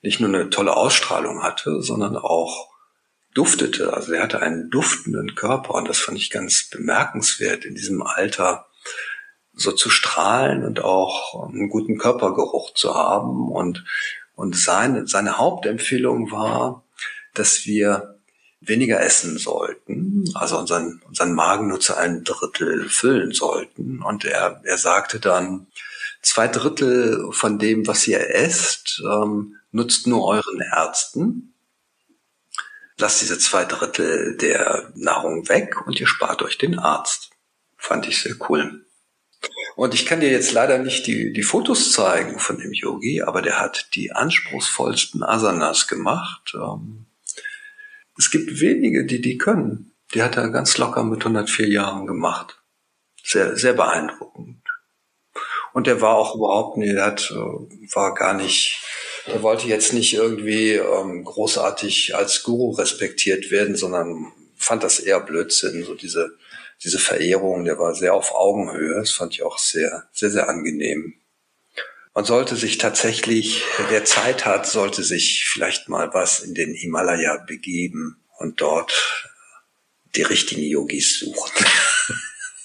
nicht 0.03 0.21
nur 0.21 0.29
eine 0.29 0.51
tolle 0.51 0.77
Ausstrahlung 0.77 1.43
hatte, 1.43 1.83
sondern 1.83 2.17
auch 2.17 2.71
duftete. 3.35 3.93
Also 3.93 4.13
er 4.13 4.23
hatte 4.23 4.41
einen 4.41 4.71
duftenden 4.71 5.35
Körper 5.35 5.75
und 5.75 5.89
das 5.89 5.99
fand 5.99 6.19
ich 6.19 6.31
ganz 6.31 6.69
bemerkenswert 6.71 7.65
in 7.65 7.75
diesem 7.75 8.03
Alter 8.03 8.67
so 9.53 9.73
zu 9.73 9.91
strahlen 9.91 10.65
und 10.65 10.83
auch 10.83 11.49
einen 11.49 11.69
guten 11.69 11.99
Körpergeruch 11.99 12.75
zu 12.75 12.95
haben 12.95 13.51
und 13.51 13.85
und 14.37 14.57
seine 14.57 15.07
seine 15.07 15.39
Hauptempfehlung 15.39 16.33
war, 16.33 16.84
dass 17.35 17.67
wir 17.67 18.19
weniger 18.61 19.01
essen 19.01 19.39
sollten, 19.39 20.25
also 20.35 20.59
unseren, 20.59 21.03
unseren 21.07 21.35
Magen 21.35 21.69
nur 21.69 21.81
zu 21.81 21.97
einem 21.97 22.25
Drittel 22.25 22.89
füllen 22.89 23.33
sollten. 23.33 24.03
Und 24.03 24.25
er, 24.25 24.61
er 24.65 24.79
sagte 24.79 25.21
dann, 25.21 25.67
zwei 26.23 26.49
Drittel 26.49 27.29
von 27.33 27.59
dem, 27.59 27.87
was 27.87 28.07
ihr 28.07 28.35
esst, 28.35 29.03
ähm, 29.05 29.57
nutzt 29.71 30.07
nur 30.07 30.27
euren 30.27 30.61
Ärzten. 30.61 31.55
Lasst 32.97 33.21
diese 33.23 33.39
zwei 33.39 33.65
Drittel 33.65 34.37
der 34.37 34.93
Nahrung 34.95 35.49
weg 35.49 35.87
und 35.87 36.01
ihr 36.01 36.07
spart 36.07 36.43
euch 36.43 36.59
den 36.59 36.79
Arzt. 36.79 37.31
Fand 37.77 38.07
ich 38.07 38.23
sehr 38.23 38.37
cool. 38.49 38.87
Und 39.77 39.93
ich 39.93 40.07
kann 40.07 40.21
dir 40.21 40.31
jetzt 40.31 40.53
leider 40.53 40.79
nicht 40.79 41.07
die, 41.07 41.33
die 41.33 41.43
Fotos 41.43 41.93
zeigen 41.93 42.39
von 42.39 42.59
dem 42.59 42.73
Yogi, 42.73 43.23
aber 43.23 43.43
der 43.43 43.61
hat 43.61 43.89
die 43.95 44.13
anspruchsvollsten 44.13 45.23
Asanas 45.23 45.89
gemacht. 45.89 46.55
Ähm, 46.55 47.07
es 48.17 48.31
gibt 48.31 48.61
wenige, 48.61 49.05
die 49.05 49.21
die 49.21 49.39
können. 49.39 49.93
Die 50.15 50.23
hat 50.23 50.37
er 50.37 50.49
ganz 50.51 50.79
locker 50.79 51.03
mit 51.03 51.21
104 51.21 51.69
Jahren 51.69 52.07
gemacht. 52.07 52.63
Sehr, 53.23 53.57
sehr 53.57 53.73
beeindruckend. 53.73 54.63
Und 55.73 55.89
er 55.89 56.01
war 56.01 56.15
auch 56.15 56.37
überhaupt 56.37 56.77
nicht, 56.77 56.95
er 56.95 57.07
hat, 57.07 57.33
äh, 57.33 57.95
war 57.95 58.15
gar 58.15 58.35
nicht, 58.35 58.81
er 59.27 59.43
wollte 59.43 59.67
jetzt 59.67 59.93
nicht 59.93 60.15
irgendwie 60.15 60.75
ähm, 60.75 61.25
großartig 61.25 62.15
als 62.15 62.45
Guru 62.45 62.71
respektiert 62.71 63.51
werden, 63.51 63.75
sondern 63.75 64.33
fand 64.57 64.85
das 64.85 65.01
eher 65.01 65.21
Blödsinn, 65.21 65.83
so 65.83 65.95
diese, 65.95 66.37
diese 66.85 67.01
Verehrung, 67.01 67.65
der 67.65 67.79
war 67.79 67.95
sehr 67.95 68.15
auf 68.15 68.33
Augenhöhe. 68.35 69.01
Das 69.01 69.11
fand 69.11 69.35
ich 69.35 69.43
auch 69.43 69.59
sehr, 69.59 70.05
sehr, 70.13 70.31
sehr 70.31 70.49
angenehm. 70.49 71.15
Man 72.15 72.25
sollte 72.25 72.55
sich 72.55 72.79
tatsächlich, 72.79 73.65
wer 73.89 74.05
Zeit 74.05 74.47
hat, 74.47 74.67
sollte 74.67 75.03
sich 75.03 75.47
vielleicht 75.49 75.89
mal 75.89 76.15
was 76.15 76.39
in 76.39 76.55
den 76.55 76.73
Himalaya 76.73 77.39
begeben 77.45 78.25
und 78.39 78.61
dort 78.61 79.43
die 80.15 80.23
richtigen 80.23 80.63
Yogis 80.63 81.19
suchen. 81.19 81.67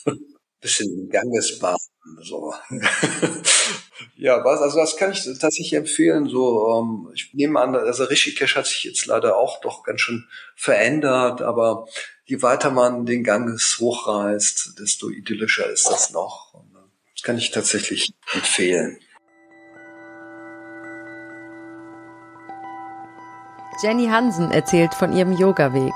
bisschen 0.62 1.10
Gangesbahn, 1.10 1.78
so. 2.22 2.54
ja, 4.18 4.44
was, 4.44 4.62
also 4.62 4.78
das 4.78 4.98
kann 4.98 5.14
ich 5.14 5.24
tatsächlich 5.24 5.74
empfehlen, 5.74 6.28
so, 6.28 6.78
ähm, 6.78 7.12
ich 7.16 7.34
nehme 7.34 7.60
an, 7.60 7.76
also 7.76 8.04
Rishikesh 8.04 8.56
hat 8.56 8.68
sich 8.68 8.84
jetzt 8.84 9.06
leider 9.08 9.38
auch 9.38 9.62
doch 9.62 9.84
ganz 9.84 10.02
schön 10.02 10.28
verändert, 10.56 11.42
aber 11.42 11.88
je 12.26 12.42
weiter 12.44 12.70
man 12.70 13.06
den 13.06 13.24
Ganges 13.24 13.78
hochreist, 13.80 14.76
desto 14.80 15.10
idyllischer 15.10 15.70
ist 15.70 15.88
das 15.90 16.12
noch. 16.12 16.54
Das 17.16 17.24
kann 17.24 17.38
ich 17.38 17.52
tatsächlich 17.52 18.12
empfehlen. 18.34 19.00
Jenny 23.82 24.08
Hansen 24.08 24.52
erzählt 24.52 24.94
von 24.94 25.14
ihrem 25.14 25.32
Yoga-Weg. 25.32 25.94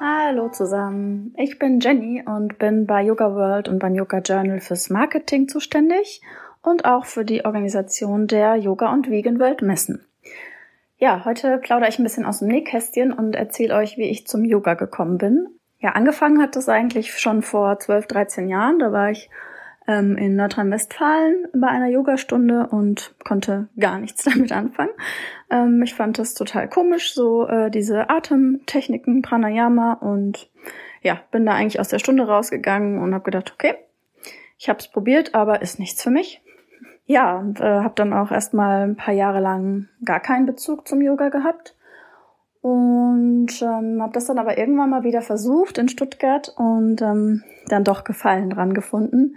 Hallo 0.00 0.48
zusammen, 0.48 1.32
ich 1.36 1.60
bin 1.60 1.78
Jenny 1.78 2.24
und 2.26 2.58
bin 2.58 2.84
bei 2.84 3.02
Yoga 3.02 3.32
World 3.32 3.68
und 3.68 3.78
beim 3.78 3.94
Yoga 3.94 4.18
Journal 4.18 4.58
fürs 4.58 4.90
Marketing 4.90 5.46
zuständig 5.46 6.20
und 6.60 6.84
auch 6.84 7.04
für 7.04 7.24
die 7.24 7.44
Organisation 7.44 8.26
der 8.26 8.56
Yoga 8.56 8.92
und 8.92 9.08
Vegan 9.08 9.38
World 9.38 9.62
Messen. 9.62 10.04
Ja, 10.98 11.24
heute 11.24 11.58
plaudere 11.58 11.88
ich 11.88 12.00
ein 12.00 12.04
bisschen 12.04 12.26
aus 12.26 12.40
dem 12.40 12.48
Nähkästchen 12.48 13.12
und 13.12 13.36
erzähle 13.36 13.76
euch, 13.76 13.96
wie 13.96 14.10
ich 14.10 14.26
zum 14.26 14.44
Yoga 14.44 14.74
gekommen 14.74 15.18
bin. 15.18 15.46
Ja, 15.78 15.90
angefangen 15.90 16.42
hat 16.42 16.56
das 16.56 16.68
eigentlich 16.68 17.16
schon 17.20 17.42
vor 17.42 17.78
12, 17.78 18.08
13 18.08 18.48
Jahren. 18.48 18.80
Da 18.80 18.90
war 18.90 19.12
ich 19.12 19.30
ähm, 19.88 20.16
in 20.16 20.36
Nordrhein-Westfalen 20.36 21.48
bei 21.54 21.68
einer 21.68 21.88
Yogastunde 21.88 22.68
und 22.68 23.14
konnte 23.24 23.68
gar 23.78 23.98
nichts 23.98 24.24
damit 24.32 24.52
anfangen. 24.52 24.92
Ähm, 25.50 25.82
ich 25.82 25.94
fand 25.94 26.18
das 26.18 26.34
total 26.34 26.68
komisch, 26.68 27.14
so 27.14 27.46
äh, 27.46 27.70
diese 27.70 28.10
Atemtechniken, 28.10 29.22
Pranayama 29.22 29.94
und 29.94 30.50
ja, 31.02 31.20
bin 31.30 31.46
da 31.46 31.52
eigentlich 31.52 31.80
aus 31.80 31.88
der 31.88 31.98
Stunde 31.98 32.26
rausgegangen 32.26 32.98
und 32.98 33.12
habe 33.14 33.24
gedacht, 33.24 33.52
okay, 33.54 33.74
ich 34.58 34.68
habe 34.68 34.78
es 34.78 34.88
probiert, 34.88 35.34
aber 35.34 35.62
ist 35.62 35.78
nichts 35.78 36.02
für 36.02 36.10
mich. 36.10 36.40
Ja, 37.04 37.36
und 37.36 37.60
äh, 37.60 37.64
habe 37.64 37.94
dann 37.96 38.12
auch 38.12 38.30
erstmal 38.30 38.84
ein 38.84 38.96
paar 38.96 39.14
Jahre 39.14 39.40
lang 39.40 39.88
gar 40.04 40.20
keinen 40.20 40.46
Bezug 40.46 40.86
zum 40.86 41.02
Yoga 41.02 41.30
gehabt 41.30 41.76
und 42.60 43.60
ähm, 43.60 44.00
habe 44.00 44.12
das 44.12 44.26
dann 44.26 44.38
aber 44.38 44.56
irgendwann 44.56 44.90
mal 44.90 45.02
wieder 45.02 45.20
versucht 45.20 45.78
in 45.78 45.88
Stuttgart 45.88 46.54
und 46.56 47.02
ähm, 47.02 47.42
dann 47.66 47.82
doch 47.82 48.04
Gefallen 48.04 48.50
dran 48.50 48.72
gefunden. 48.72 49.36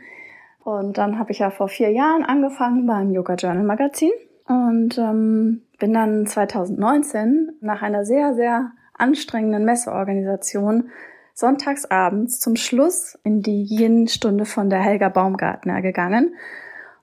Und 0.66 0.98
dann 0.98 1.20
habe 1.20 1.32
ich 1.32 1.40
ja 1.40 1.52
vor 1.52 1.68
vier 1.68 1.92
Jahren 1.92 2.24
angefangen 2.24 2.88
beim 2.88 3.12
Yoga 3.12 3.36
Journal 3.36 3.64
Magazin 3.64 4.10
und 4.48 4.98
ähm, 4.98 5.62
bin 5.78 5.94
dann 5.94 6.26
2019 6.26 7.52
nach 7.62 7.84
einer 7.84 8.04
sehr, 8.04 8.34
sehr 8.34 8.72
anstrengenden 8.96 9.64
Messeorganisation 9.64 10.90
sonntagsabends 11.36 12.40
zum 12.40 12.56
Schluss 12.56 13.16
in 13.24 13.44
die 13.44 13.62
Yin-Stunde 13.62 14.46
von 14.46 14.72
der 14.72 14.80
Helga 14.80 15.10
Baumgartner 15.10 15.84
gegangen. 15.84 16.34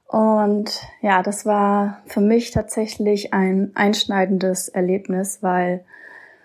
Und 0.08 0.82
ja, 1.00 1.22
das 1.22 1.46
war 1.46 2.02
für 2.06 2.20
mich 2.20 2.50
tatsächlich 2.50 3.32
ein 3.32 3.70
einschneidendes 3.76 4.70
Erlebnis, 4.70 5.38
weil 5.40 5.84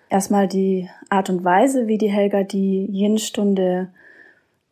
erstmal 0.08 0.46
die 0.46 0.88
Art 1.08 1.30
und 1.30 1.44
Weise, 1.44 1.88
wie 1.88 1.98
die 1.98 2.12
Helga 2.12 2.44
die 2.44 2.86
Yin-Stunde 2.92 3.88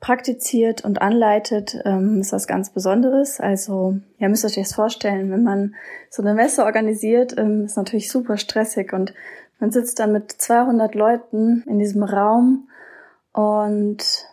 praktiziert 0.07 0.85
und 0.85 1.03
anleitet, 1.03 1.81
ähm, 1.85 2.21
ist 2.21 2.33
was 2.33 2.47
ganz 2.47 2.71
Besonderes. 2.71 3.41
Also, 3.41 3.97
ja, 4.19 4.29
müsst 4.29 4.45
euch 4.45 4.55
das 4.55 4.73
vorstellen, 4.73 5.33
wenn 5.33 5.43
man 5.43 5.75
so 6.11 6.23
eine 6.23 6.33
Messe 6.33 6.65
organisiert, 6.65 7.37
ähm, 7.37 7.65
ist 7.65 7.77
natürlich 7.77 8.09
super 8.13 8.37
stressig 8.37 8.93
und 8.93 9.13
man 9.59 9.73
sitzt 9.73 9.99
dann 9.99 10.13
mit 10.13 10.31
200 10.31 10.95
Leuten 10.95 11.65
in 11.67 11.81
diesem 11.81 12.05
Raum 12.05 12.69
und 13.33 14.29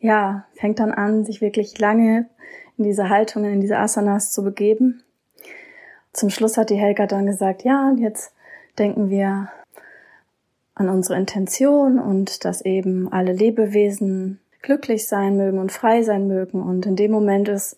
ja, 0.00 0.44
fängt 0.54 0.80
dann 0.80 0.90
an, 0.90 1.24
sich 1.24 1.40
wirklich 1.40 1.78
lange 1.78 2.26
in 2.76 2.82
diese 2.82 3.08
Haltungen, 3.08 3.52
in 3.52 3.60
diese 3.60 3.78
Asanas 3.78 4.32
zu 4.32 4.42
begeben. 4.42 5.04
Zum 6.12 6.30
Schluss 6.30 6.56
hat 6.56 6.68
die 6.68 6.74
Helga 6.74 7.06
dann 7.06 7.26
gesagt, 7.26 7.62
ja, 7.62 7.88
und 7.88 7.98
jetzt 7.98 8.34
denken 8.76 9.08
wir 9.08 9.50
an 10.74 10.88
unsere 10.88 11.16
Intention 11.16 12.00
und 12.00 12.44
dass 12.44 12.62
eben 12.62 13.12
alle 13.12 13.32
Lebewesen 13.32 14.40
glücklich 14.62 15.06
sein 15.06 15.36
mögen 15.36 15.58
und 15.58 15.72
frei 15.72 16.02
sein 16.02 16.26
mögen. 16.26 16.62
Und 16.62 16.86
in 16.86 16.96
dem 16.96 17.10
Moment 17.10 17.48
ist 17.48 17.76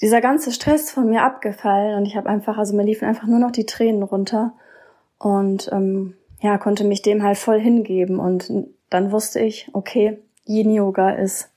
dieser 0.00 0.20
ganze 0.20 0.52
Stress 0.52 0.90
von 0.90 1.08
mir 1.08 1.22
abgefallen 1.22 1.96
und 1.98 2.06
ich 2.06 2.16
habe 2.16 2.28
einfach, 2.28 2.56
also 2.56 2.74
mir 2.74 2.84
liefen 2.84 3.06
einfach 3.06 3.26
nur 3.26 3.38
noch 3.38 3.50
die 3.50 3.66
Tränen 3.66 4.02
runter 4.02 4.52
und 5.18 5.68
ähm, 5.72 6.14
ja, 6.40 6.56
konnte 6.58 6.84
mich 6.84 7.02
dem 7.02 7.22
halt 7.22 7.36
voll 7.36 7.60
hingeben. 7.60 8.20
Und 8.20 8.50
dann 8.90 9.12
wusste 9.12 9.40
ich, 9.40 9.68
okay, 9.72 10.18
Yin 10.46 10.72
Yoga 10.72 11.10
ist 11.10 11.50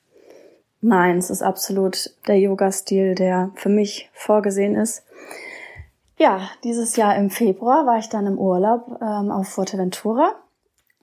meins, 0.81 1.29
ist 1.29 1.43
absolut 1.43 2.15
der 2.27 2.39
Yoga-Stil, 2.39 3.15
der 3.15 3.51
für 3.55 3.69
mich 3.69 4.09
vorgesehen 4.13 4.75
ist. 4.75 5.03
Ja, 6.17 6.49
dieses 6.63 6.95
Jahr 6.95 7.15
im 7.15 7.29
Februar 7.29 7.85
war 7.85 7.97
ich 7.99 8.09
dann 8.09 8.27
im 8.27 8.37
Urlaub 8.37 8.99
ähm, 9.01 9.31
auf 9.31 9.47
Fuerteventura 9.49 10.35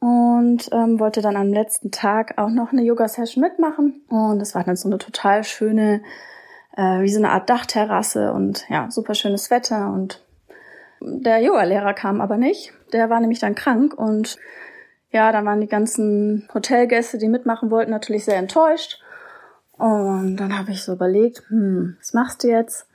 und 0.00 0.68
ähm, 0.72 1.00
wollte 1.00 1.22
dann 1.22 1.36
am 1.36 1.52
letzten 1.52 1.90
Tag 1.90 2.38
auch 2.38 2.50
noch 2.50 2.72
eine 2.72 2.82
Yoga-Session 2.82 3.42
mitmachen. 3.42 4.02
Und 4.08 4.40
es 4.40 4.54
war 4.54 4.64
dann 4.64 4.76
so 4.76 4.88
eine 4.88 4.98
total 4.98 5.44
schöne, 5.44 6.02
äh, 6.76 7.00
wie 7.00 7.08
so 7.08 7.18
eine 7.18 7.30
Art 7.30 7.50
Dachterrasse 7.50 8.32
und 8.32 8.68
ja, 8.68 8.90
super 8.90 9.14
schönes 9.14 9.50
Wetter. 9.50 9.92
Und 9.92 10.24
der 11.00 11.38
Yoga-Lehrer 11.38 11.94
kam 11.94 12.20
aber 12.20 12.36
nicht. 12.36 12.72
Der 12.92 13.10
war 13.10 13.20
nämlich 13.20 13.40
dann 13.40 13.54
krank 13.54 13.94
und 13.94 14.38
ja, 15.10 15.32
dann 15.32 15.46
waren 15.46 15.60
die 15.60 15.68
ganzen 15.68 16.48
Hotelgäste, 16.52 17.18
die 17.18 17.28
mitmachen 17.28 17.70
wollten, 17.70 17.90
natürlich 17.90 18.24
sehr 18.24 18.36
enttäuscht. 18.36 19.02
Und 19.78 20.36
dann 20.36 20.58
habe 20.58 20.72
ich 20.72 20.82
so 20.82 20.92
überlegt, 20.92 21.42
hm, 21.48 21.96
was 21.98 22.12
machst 22.12 22.44
du 22.44 22.48
jetzt? 22.48 22.87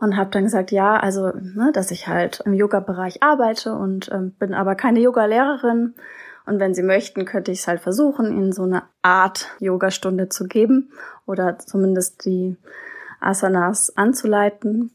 Und 0.00 0.16
habe 0.16 0.30
dann 0.30 0.44
gesagt, 0.44 0.70
ja, 0.70 0.96
also, 0.96 1.32
ne, 1.32 1.70
dass 1.72 1.90
ich 1.90 2.06
halt 2.06 2.40
im 2.44 2.54
Yoga-Bereich 2.54 3.22
arbeite 3.22 3.74
und 3.74 4.10
ähm, 4.12 4.32
bin 4.38 4.54
aber 4.54 4.74
keine 4.74 5.00
Yoga-Lehrerin. 5.00 5.94
Und 6.46 6.60
wenn 6.60 6.72
Sie 6.72 6.82
möchten, 6.82 7.24
könnte 7.24 7.50
ich 7.50 7.60
es 7.60 7.68
halt 7.68 7.80
versuchen, 7.80 8.30
Ihnen 8.30 8.52
so 8.52 8.62
eine 8.62 8.84
Art 9.02 9.48
Yogastunde 9.58 10.28
zu 10.28 10.44
geben 10.44 10.92
oder 11.26 11.58
zumindest 11.58 12.24
die 12.24 12.56
Asanas 13.20 13.94
anzuleiten. 13.96 14.92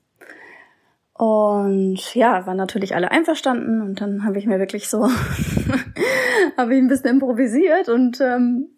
Und 1.13 2.15
ja, 2.15 2.47
waren 2.47 2.57
natürlich 2.57 2.95
alle 2.95 3.11
einverstanden 3.11 3.81
und 3.81 4.01
dann 4.01 4.25
habe 4.25 4.39
ich 4.39 4.47
mir 4.47 4.57
wirklich 4.57 4.89
so, 4.89 5.03
habe 6.57 6.73
ich 6.73 6.81
ein 6.81 6.87
bisschen 6.87 7.11
improvisiert 7.11 7.87
und 7.87 8.19
ähm, 8.19 8.69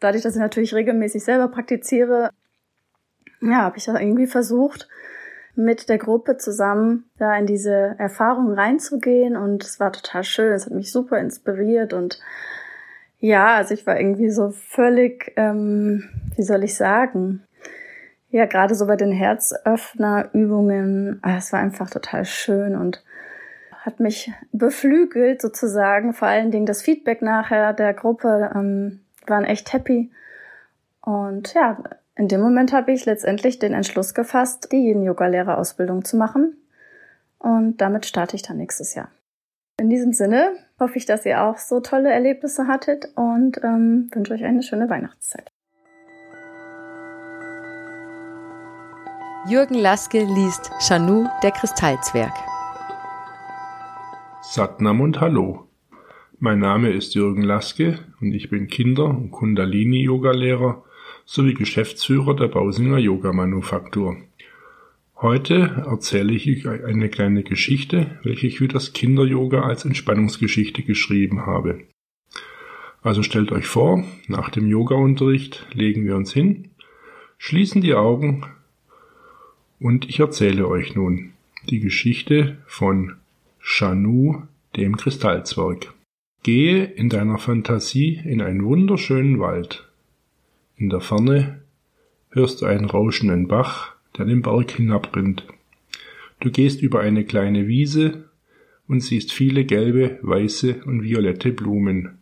dadurch, 0.00 0.22
dass 0.22 0.34
ich 0.34 0.40
natürlich 0.40 0.74
regelmäßig 0.74 1.22
selber 1.24 1.48
praktiziere, 1.48 2.30
ja, 3.42 3.62
habe 3.62 3.76
ich 3.76 3.84
da 3.84 4.00
irgendwie 4.00 4.26
versucht, 4.26 4.88
mit 5.56 5.88
der 5.88 5.98
Gruppe 5.98 6.36
zusammen 6.36 7.04
da 7.18 7.36
in 7.36 7.46
diese 7.46 7.94
Erfahrung 7.98 8.52
reinzugehen 8.52 9.36
und 9.36 9.64
es 9.64 9.80
war 9.80 9.92
total 9.92 10.24
schön. 10.24 10.52
Es 10.52 10.66
hat 10.66 10.72
mich 10.72 10.92
super 10.92 11.18
inspiriert 11.18 11.92
und 11.92 12.20
ja, 13.18 13.54
also 13.54 13.74
ich 13.74 13.86
war 13.86 13.98
irgendwie 13.98 14.30
so 14.30 14.50
völlig, 14.50 15.32
ähm, 15.36 16.08
wie 16.36 16.42
soll 16.42 16.64
ich 16.64 16.76
sagen, 16.76 17.42
ja, 18.30 18.44
gerade 18.44 18.74
so 18.74 18.86
bei 18.86 18.96
den 18.96 19.12
Herzöffnerübungen, 19.12 21.20
ah, 21.22 21.36
es 21.38 21.52
war 21.52 21.60
einfach 21.60 21.88
total 21.88 22.24
schön 22.24 22.76
und 22.76 23.04
hat 23.70 24.00
mich 24.00 24.32
beflügelt 24.52 25.40
sozusagen. 25.40 26.12
Vor 26.12 26.28
allen 26.28 26.50
Dingen 26.50 26.66
das 26.66 26.82
Feedback 26.82 27.22
nachher 27.22 27.72
der 27.72 27.94
Gruppe 27.94 28.50
ähm, 28.54 29.00
waren 29.26 29.44
echt 29.44 29.72
happy. 29.72 30.10
Und 31.00 31.54
ja, 31.54 31.78
in 32.16 32.28
dem 32.28 32.40
Moment 32.40 32.72
habe 32.72 32.92
ich 32.92 33.04
letztendlich 33.04 33.58
den 33.58 33.74
Entschluss 33.74 34.14
gefasst, 34.14 34.72
die 34.72 34.88
Yin-Yoga-Lehrerausbildung 34.88 36.04
zu 36.04 36.16
machen. 36.16 36.56
Und 37.38 37.80
damit 37.82 38.06
starte 38.06 38.36
ich 38.36 38.42
dann 38.42 38.56
nächstes 38.56 38.94
Jahr. 38.94 39.10
In 39.78 39.90
diesem 39.90 40.14
Sinne 40.14 40.52
hoffe 40.80 40.96
ich, 40.96 41.04
dass 41.04 41.26
ihr 41.26 41.42
auch 41.42 41.58
so 41.58 41.80
tolle 41.80 42.10
Erlebnisse 42.10 42.66
hattet 42.66 43.08
und 43.14 43.62
ähm, 43.62 44.08
wünsche 44.14 44.32
euch 44.32 44.44
eine 44.44 44.62
schöne 44.62 44.88
Weihnachtszeit. 44.88 45.50
Jürgen 49.46 49.74
Laske 49.74 50.24
liest 50.24 50.70
Shanu, 50.80 51.26
der 51.42 51.50
Kristallzwerg. 51.50 52.32
Satnam 54.40 55.02
und 55.02 55.20
Hallo. 55.20 55.68
Mein 56.38 56.60
Name 56.60 56.90
ist 56.90 57.14
Jürgen 57.14 57.42
Laske 57.42 57.98
und 58.22 58.32
ich 58.32 58.48
bin 58.48 58.68
Kinder- 58.68 59.04
und 59.04 59.30
Kundalini-Yoga-Lehrer 59.30 60.82
sowie 61.26 61.54
Geschäftsführer 61.54 62.34
der 62.34 62.46
Bausinger 62.46 62.98
Yoga 62.98 63.32
Manufaktur. 63.32 64.16
Heute 65.16 65.84
erzähle 65.86 66.32
ich 66.32 66.66
euch 66.66 66.84
eine 66.84 67.08
kleine 67.08 67.42
Geschichte, 67.42 68.18
welche 68.22 68.46
ich 68.46 68.58
für 68.58 68.68
das 68.68 68.92
Kinder-Yoga 68.92 69.62
als 69.62 69.84
Entspannungsgeschichte 69.84 70.82
geschrieben 70.82 71.44
habe. 71.44 71.80
Also 73.02 73.22
stellt 73.22 73.50
euch 73.50 73.66
vor, 73.66 74.04
nach 74.28 74.50
dem 74.50 74.68
Yoga-Unterricht 74.68 75.66
legen 75.72 76.04
wir 76.04 76.16
uns 76.16 76.32
hin, 76.32 76.70
schließen 77.38 77.82
die 77.82 77.94
Augen 77.94 78.46
und 79.80 80.08
ich 80.08 80.20
erzähle 80.20 80.68
euch 80.68 80.94
nun 80.94 81.32
die 81.68 81.80
Geschichte 81.80 82.58
von 82.66 83.14
Shanu, 83.58 84.42
dem 84.76 84.96
Kristallzwerg. 84.96 85.92
Gehe 86.44 86.84
in 86.84 87.08
deiner 87.08 87.38
Fantasie 87.38 88.20
in 88.24 88.40
einen 88.40 88.64
wunderschönen 88.64 89.40
Wald. 89.40 89.88
In 90.78 90.90
der 90.90 91.00
Ferne 91.00 91.62
hörst 92.28 92.60
du 92.60 92.66
einen 92.66 92.84
rauschenden 92.84 93.48
Bach, 93.48 93.94
der 94.18 94.26
den 94.26 94.42
Berg 94.42 94.72
hinabrinnt. 94.72 95.46
Du 96.40 96.50
gehst 96.50 96.82
über 96.82 97.00
eine 97.00 97.24
kleine 97.24 97.66
Wiese 97.66 98.24
und 98.86 99.00
siehst 99.00 99.32
viele 99.32 99.64
gelbe, 99.64 100.18
weiße 100.20 100.82
und 100.84 101.02
violette 101.02 101.52
Blumen. 101.52 102.18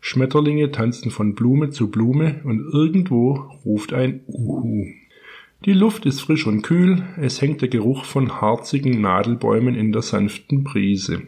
Schmetterlinge 0.00 0.72
tanzen 0.72 1.10
von 1.10 1.34
Blume 1.34 1.70
zu 1.70 1.90
Blume 1.90 2.42
und 2.44 2.60
irgendwo 2.60 3.50
ruft 3.64 3.94
ein 3.94 4.20
Uhu. 4.26 4.84
Die 5.64 5.72
Luft 5.72 6.04
ist 6.04 6.20
frisch 6.20 6.46
und 6.46 6.60
kühl, 6.60 7.02
es 7.18 7.40
hängt 7.40 7.62
der 7.62 7.70
Geruch 7.70 8.04
von 8.04 8.42
harzigen 8.42 9.00
Nadelbäumen 9.00 9.74
in 9.74 9.92
der 9.92 10.02
sanften 10.02 10.64
Brise. 10.64 11.22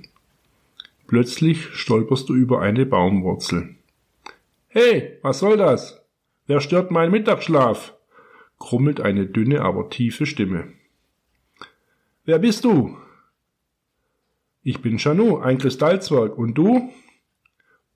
Plötzlich 1.07 1.69
stolperst 1.73 2.29
du 2.29 2.35
über 2.35 2.61
eine 2.61 2.85
Baumwurzel. 2.85 3.71
Hey, 4.69 5.13
was 5.23 5.39
soll 5.39 5.57
das? 5.57 5.96
Wer 6.47 6.61
stört 6.61 6.91
meinen 6.91 7.13
Mittagsschlaf? 7.13 7.95
grummelt 8.59 9.01
eine 9.01 9.27
dünne, 9.27 9.63
aber 9.63 9.91
tiefe 9.91 10.27
Stimme. 10.27 10.73
Wer 12.25 12.39
bist 12.39 12.65
du? 12.65 12.97
Ich 14.63 14.81
bin 14.81 14.99
Chanu, 14.99 15.39
ein 15.39 15.59
Kristallzwerg. 15.59 16.37
Und 16.37 16.55
du? 16.55 16.91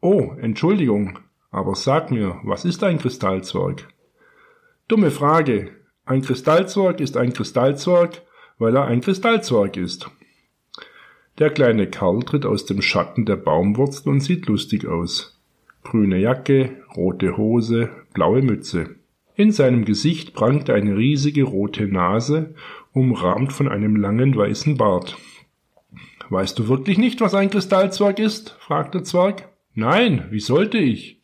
Oh, 0.00 0.34
Entschuldigung, 0.40 1.18
aber 1.50 1.74
sag 1.74 2.10
mir, 2.10 2.40
was 2.44 2.64
ist 2.64 2.84
ein 2.84 2.98
Kristallzwerg? 2.98 3.88
Dumme 4.86 5.10
Frage. 5.10 5.72
Ein 6.04 6.22
Kristallzwerg 6.22 7.00
ist 7.00 7.16
ein 7.16 7.32
Kristallzwerg, 7.32 8.22
weil 8.58 8.76
er 8.76 8.84
ein 8.84 9.00
Kristallzwerg 9.00 9.76
ist. 9.76 10.10
Der 11.38 11.50
kleine 11.50 11.88
Kerl 11.88 12.22
tritt 12.22 12.44
aus 12.44 12.66
dem 12.66 12.82
Schatten 12.82 13.24
der 13.24 13.36
Baumwurzel 13.36 14.10
und 14.10 14.20
sieht 14.20 14.46
lustig 14.46 14.86
aus. 14.86 15.39
Grüne 15.82 16.18
Jacke, 16.18 16.82
rote 16.96 17.36
Hose, 17.36 17.90
blaue 18.12 18.42
Mütze. 18.42 18.96
In 19.34 19.52
seinem 19.52 19.84
Gesicht 19.84 20.34
prangt 20.34 20.68
eine 20.68 20.96
riesige 20.96 21.44
rote 21.44 21.86
Nase, 21.86 22.54
umrahmt 22.92 23.52
von 23.52 23.68
einem 23.68 23.96
langen 23.96 24.36
weißen 24.36 24.76
Bart. 24.76 25.16
Weißt 26.28 26.58
du 26.58 26.68
wirklich 26.68 26.98
nicht, 26.98 27.20
was 27.20 27.34
ein 27.34 27.50
Kristallzwerg 27.50 28.18
ist? 28.18 28.50
fragt 28.60 28.94
der 28.94 29.04
Zwerg. 29.04 29.48
Nein, 29.74 30.28
wie 30.30 30.40
sollte 30.40 30.78
ich? 30.78 31.20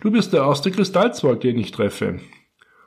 Du 0.00 0.10
bist 0.10 0.32
der 0.32 0.42
erste 0.42 0.70
Kristallzwerg, 0.70 1.40
den 1.40 1.58
ich 1.58 1.72
treffe. 1.72 2.20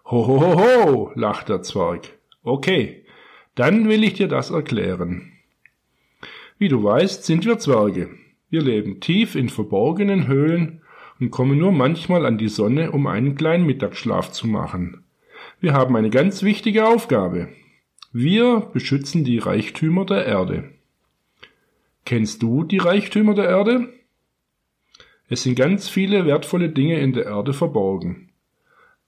Ho, 0.06 0.28
ho, 0.28 0.40
ho, 0.40 0.86
ho, 0.86 1.12
lacht 1.16 1.50
der 1.50 1.64
Zwerg. 1.64 2.18
Okay, 2.44 3.04
dann 3.56 3.90
will 3.90 4.04
ich 4.04 4.14
dir 4.14 4.28
das 4.28 4.52
erklären. 4.52 5.34
Wie 6.60 6.70
du 6.70 6.84
weißt, 6.84 7.26
sind 7.26 7.46
wir 7.46 7.60
Zwerge. 7.60 8.10
Wir 8.50 8.62
leben 8.62 9.00
tief 9.00 9.36
in 9.36 9.50
verborgenen 9.50 10.28
Höhlen 10.28 10.82
und 11.20 11.32
kommen 11.32 11.58
nur 11.58 11.72
manchmal 11.72 12.26
an 12.26 12.38
die 12.38 12.50
Sonne, 12.50 12.92
um 12.92 13.08
einen 13.08 13.36
kleinen 13.36 13.66
Mittagsschlaf 13.66 14.32
zu 14.32 14.48
machen. 14.48 15.04
Wir 15.60 15.74
haben 15.74 15.96
eine 15.96 16.10
ganz 16.10 16.44
wichtige 16.44 16.88
Aufgabe. 16.88 17.50
Wir 18.14 18.62
beschützen 18.74 19.24
die 19.24 19.38
Reichtümer 19.38 20.06
der 20.06 20.26
Erde. 20.26 20.72
Kennst 22.06 22.42
du 22.42 22.64
die 22.64 22.78
Reichtümer 22.78 23.34
der 23.34 23.46
Erde? 23.46 23.90
Es 25.30 25.44
sind 25.44 25.56
ganz 25.56 25.90
viele 25.90 26.26
wertvolle 26.26 26.70
Dinge 26.70 27.00
in 27.00 27.14
der 27.14 27.26
Erde 27.26 27.54
verborgen. 27.54 28.30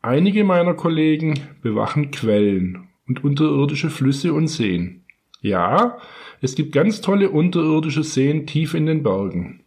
Einige 0.02 0.43
meiner 0.43 0.74
Kollegen 0.74 1.39
bewachen 1.62 2.12
Quellen 2.12 2.89
und 3.08 3.24
unterirdische 3.24 3.89
Flüsse 3.89 4.34
und 4.34 4.48
Seen. 4.48 5.04
Ja, 5.41 5.98
es 6.41 6.56
gibt 6.56 6.74
ganz 6.74 7.02
tolle 7.02 7.30
unterirdische 7.30 8.04
Seen 8.04 8.45
tief 8.45 8.74
in 8.74 8.86
den 8.86 9.04
Bergen. 9.04 9.63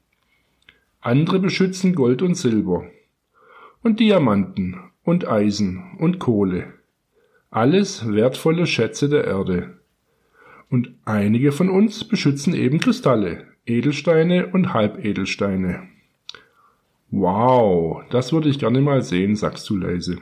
Andere 1.03 1.41
beschützen 1.41 1.97
Gold 1.97 2.23
und 2.23 2.37
Silber 2.37 2.85
und 3.83 3.99
Diamanten 3.99 4.79
und 5.03 5.27
Eisen 5.27 5.97
und 5.99 6.21
Kohle. 6.21 6.75
Alles 7.51 8.09
wertvolle 8.13 8.69
Schätze 8.69 9.09
der 9.09 9.25
Erde. 9.25 9.79
Und 10.71 10.95
einige 11.05 11.51
von 11.51 11.69
uns 11.71 12.05
beschützen 12.05 12.55
eben 12.55 12.79
Kristalle, 12.79 13.49
Edelsteine 13.67 14.47
und 14.47 14.73
Halbedelsteine. 14.73 15.89
Wow, 17.11 18.05
das 18.11 18.33
würde 18.33 18.49
ich 18.49 18.61
gerne 18.61 18.81
mal 18.81 19.03
sehen, 19.03 19.35
sagst 19.35 19.69
du 19.69 19.77
leise. 19.77 20.19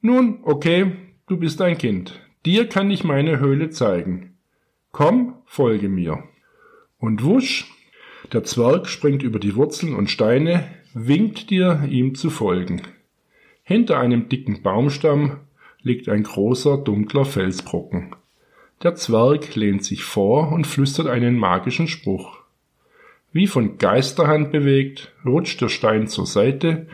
Nun, 0.00 0.38
okay, 0.42 0.92
du 1.26 1.36
bist 1.36 1.60
ein 1.60 1.76
Kind. 1.76 2.18
Dir 2.46 2.66
kann 2.66 2.90
ich 2.90 3.04
meine 3.04 3.40
Höhle 3.40 3.68
zeigen. 3.68 4.38
Komm, 4.90 5.34
folge 5.44 5.90
mir. 5.90 6.24
Und 6.98 7.22
wusch, 7.22 7.70
der 8.32 8.44
Zwerg 8.44 8.88
springt 8.88 9.22
über 9.22 9.38
die 9.38 9.56
Wurzeln 9.56 9.94
und 9.94 10.10
Steine, 10.10 10.64
winkt 10.94 11.50
dir, 11.50 11.84
ihm 11.88 12.14
zu 12.14 12.30
folgen. 12.30 12.82
Hinter 13.62 13.98
einem 13.98 14.28
dicken 14.28 14.62
Baumstamm 14.62 15.38
liegt 15.82 16.08
ein 16.08 16.22
großer, 16.22 16.78
dunkler 16.78 17.24
Felsbrocken. 17.24 18.14
Der 18.82 18.94
Zwerg 18.94 19.54
lehnt 19.56 19.84
sich 19.84 20.04
vor 20.04 20.52
und 20.52 20.66
flüstert 20.66 21.06
einen 21.06 21.36
magischen 21.36 21.88
Spruch. 21.88 22.38
Wie 23.32 23.46
von 23.46 23.78
Geisterhand 23.78 24.52
bewegt, 24.52 25.12
rutscht 25.24 25.60
der 25.60 25.68
Stein 25.68 26.08
zur 26.08 26.26
Seite 26.26 26.86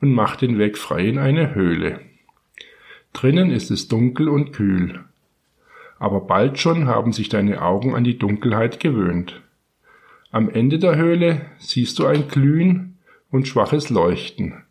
und 0.00 0.12
macht 0.12 0.40
den 0.40 0.58
Weg 0.58 0.78
frei 0.78 1.06
in 1.06 1.18
eine 1.18 1.54
Höhle. 1.54 2.00
Drinnen 3.12 3.50
ist 3.50 3.70
es 3.70 3.88
dunkel 3.88 4.28
und 4.28 4.52
kühl. 4.52 5.04
Aber 5.98 6.22
bald 6.22 6.58
schon 6.58 6.86
haben 6.88 7.12
sich 7.12 7.28
deine 7.28 7.62
Augen 7.62 7.94
an 7.94 8.04
die 8.04 8.18
Dunkelheit 8.18 8.80
gewöhnt. 8.80 9.42
Am 10.32 10.48
Ende 10.48 10.78
der 10.78 10.96
Höhle 10.96 11.42
siehst 11.58 11.98
du 11.98 12.06
ein 12.06 12.26
Glühen 12.26 12.96
und 13.30 13.46
schwaches 13.46 13.90
Leuchten. 13.90 14.64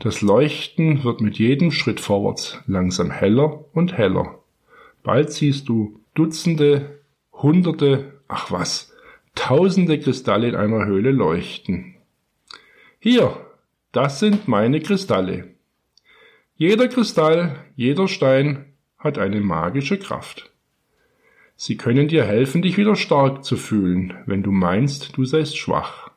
Das 0.00 0.20
Leuchten 0.20 1.04
wird 1.04 1.20
mit 1.20 1.38
jedem 1.38 1.70
Schritt 1.70 2.00
vorwärts 2.00 2.60
langsam 2.66 3.12
heller 3.12 3.64
und 3.72 3.96
heller. 3.96 4.40
Bald 5.04 5.30
siehst 5.32 5.68
du 5.68 6.00
Dutzende, 6.14 6.98
Hunderte, 7.32 8.14
ach 8.26 8.50
was, 8.50 8.92
Tausende 9.36 10.00
Kristalle 10.00 10.48
in 10.48 10.56
einer 10.56 10.86
Höhle 10.86 11.12
leuchten. 11.12 11.94
Hier, 12.98 13.36
das 13.92 14.18
sind 14.18 14.48
meine 14.48 14.80
Kristalle. 14.80 15.54
Jeder 16.56 16.88
Kristall, 16.88 17.64
jeder 17.76 18.08
Stein 18.08 18.72
hat 18.98 19.18
eine 19.18 19.40
magische 19.40 19.98
Kraft. 19.98 20.50
Sie 21.56 21.78
können 21.78 22.08
dir 22.08 22.24
helfen, 22.24 22.60
dich 22.60 22.76
wieder 22.76 22.96
stark 22.96 23.42
zu 23.42 23.56
fühlen, 23.56 24.14
wenn 24.26 24.42
du 24.42 24.52
meinst, 24.52 25.16
du 25.16 25.24
seist 25.24 25.56
schwach. 25.56 26.10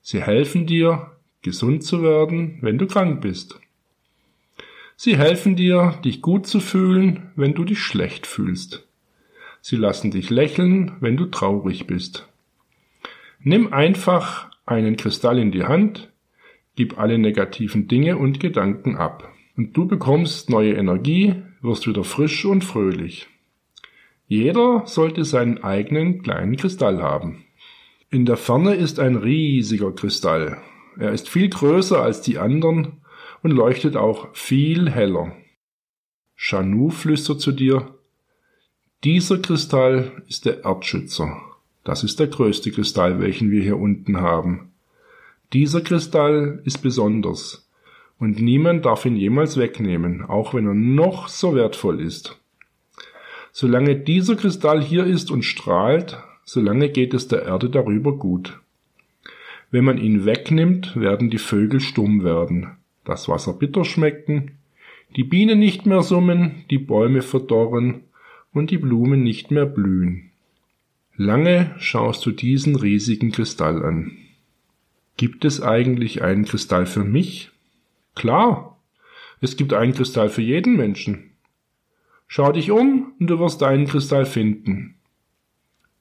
Sie 0.00 0.22
helfen 0.22 0.66
dir, 0.66 1.10
gesund 1.42 1.82
zu 1.82 2.02
werden, 2.02 2.58
wenn 2.60 2.78
du 2.78 2.86
krank 2.86 3.20
bist. 3.20 3.58
Sie 4.96 5.16
helfen 5.16 5.56
dir, 5.56 5.98
dich 6.04 6.22
gut 6.22 6.46
zu 6.46 6.60
fühlen, 6.60 7.30
wenn 7.34 7.54
du 7.54 7.64
dich 7.64 7.80
schlecht 7.80 8.26
fühlst. 8.26 8.86
Sie 9.60 9.76
lassen 9.76 10.12
dich 10.12 10.30
lächeln, 10.30 10.92
wenn 11.00 11.16
du 11.16 11.26
traurig 11.26 11.86
bist. 11.86 12.28
Nimm 13.40 13.72
einfach 13.72 14.50
einen 14.66 14.96
Kristall 14.96 15.38
in 15.38 15.50
die 15.50 15.64
Hand, 15.64 16.12
gib 16.76 16.98
alle 16.98 17.18
negativen 17.18 17.88
Dinge 17.88 18.18
und 18.18 18.38
Gedanken 18.38 18.96
ab. 18.96 19.32
Und 19.56 19.76
du 19.76 19.86
bekommst 19.86 20.48
neue 20.48 20.74
Energie, 20.74 21.34
wirst 21.60 21.86
wieder 21.86 22.04
frisch 22.04 22.44
und 22.44 22.62
fröhlich. 22.62 23.28
Jeder 24.26 24.82
sollte 24.86 25.24
seinen 25.24 25.62
eigenen 25.62 26.22
kleinen 26.22 26.56
Kristall 26.56 27.02
haben. 27.02 27.44
In 28.10 28.26
der 28.26 28.36
Ferne 28.36 28.74
ist 28.74 28.98
ein 28.98 29.16
riesiger 29.16 29.92
Kristall. 29.92 30.58
Er 30.98 31.12
ist 31.12 31.28
viel 31.28 31.48
größer 31.48 32.00
als 32.00 32.22
die 32.22 32.38
anderen 32.38 33.00
und 33.42 33.50
leuchtet 33.50 33.96
auch 33.96 34.34
viel 34.34 34.90
heller. 34.90 35.32
Shanu 36.36 36.90
flüstert 36.90 37.40
zu 37.40 37.52
dir, 37.52 37.94
dieser 39.04 39.38
Kristall 39.38 40.22
ist 40.28 40.46
der 40.46 40.64
Erdschützer. 40.64 41.36
Das 41.84 42.04
ist 42.04 42.18
der 42.18 42.28
größte 42.28 42.70
Kristall, 42.70 43.20
welchen 43.20 43.50
wir 43.50 43.62
hier 43.62 43.78
unten 43.78 44.20
haben. 44.22 44.72
Dieser 45.52 45.82
Kristall 45.82 46.62
ist 46.64 46.78
besonders 46.78 47.68
und 48.18 48.40
niemand 48.40 48.86
darf 48.86 49.04
ihn 49.04 49.16
jemals 49.16 49.58
wegnehmen, 49.58 50.24
auch 50.24 50.54
wenn 50.54 50.66
er 50.66 50.74
noch 50.74 51.28
so 51.28 51.54
wertvoll 51.54 52.00
ist. 52.00 52.40
Solange 53.56 53.94
dieser 53.94 54.34
Kristall 54.34 54.82
hier 54.82 55.04
ist 55.04 55.30
und 55.30 55.44
strahlt, 55.44 56.18
solange 56.44 56.88
geht 56.88 57.14
es 57.14 57.28
der 57.28 57.44
Erde 57.44 57.70
darüber 57.70 58.18
gut. 58.18 58.58
Wenn 59.70 59.84
man 59.84 59.96
ihn 59.96 60.24
wegnimmt, 60.24 60.96
werden 60.96 61.30
die 61.30 61.38
Vögel 61.38 61.78
stumm 61.78 62.24
werden, 62.24 62.72
das 63.04 63.28
Wasser 63.28 63.52
bitter 63.52 63.84
schmecken, 63.84 64.58
die 65.14 65.22
Bienen 65.22 65.60
nicht 65.60 65.86
mehr 65.86 66.02
summen, 66.02 66.64
die 66.68 66.78
Bäume 66.78 67.22
verdorren 67.22 68.00
und 68.52 68.72
die 68.72 68.78
Blumen 68.78 69.22
nicht 69.22 69.52
mehr 69.52 69.66
blühen. 69.66 70.32
Lange 71.16 71.76
schaust 71.78 72.26
du 72.26 72.32
diesen 72.32 72.74
riesigen 72.74 73.30
Kristall 73.30 73.84
an. 73.84 74.18
Gibt 75.16 75.44
es 75.44 75.62
eigentlich 75.62 76.22
einen 76.22 76.44
Kristall 76.44 76.86
für 76.86 77.04
mich? 77.04 77.52
Klar, 78.16 78.80
es 79.40 79.56
gibt 79.56 79.74
einen 79.74 79.94
Kristall 79.94 80.28
für 80.28 80.42
jeden 80.42 80.76
Menschen. 80.76 81.30
Schau 82.36 82.50
dich 82.50 82.72
um 82.72 83.12
und 83.20 83.28
du 83.28 83.38
wirst 83.38 83.62
einen 83.62 83.86
Kristall 83.86 84.26
finden. 84.26 84.96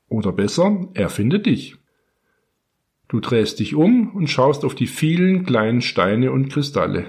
Oder 0.09 0.31
besser, 0.31 0.87
er 0.95 1.09
findet 1.09 1.45
dich. 1.45 1.75
Du 3.07 3.19
drehst 3.19 3.59
dich 3.59 3.75
um 3.75 4.09
und 4.15 4.31
schaust 4.31 4.65
auf 4.65 4.73
die 4.73 4.87
vielen 4.87 5.45
kleinen 5.45 5.81
Steine 5.81 6.31
und 6.31 6.49
Kristalle. 6.49 7.05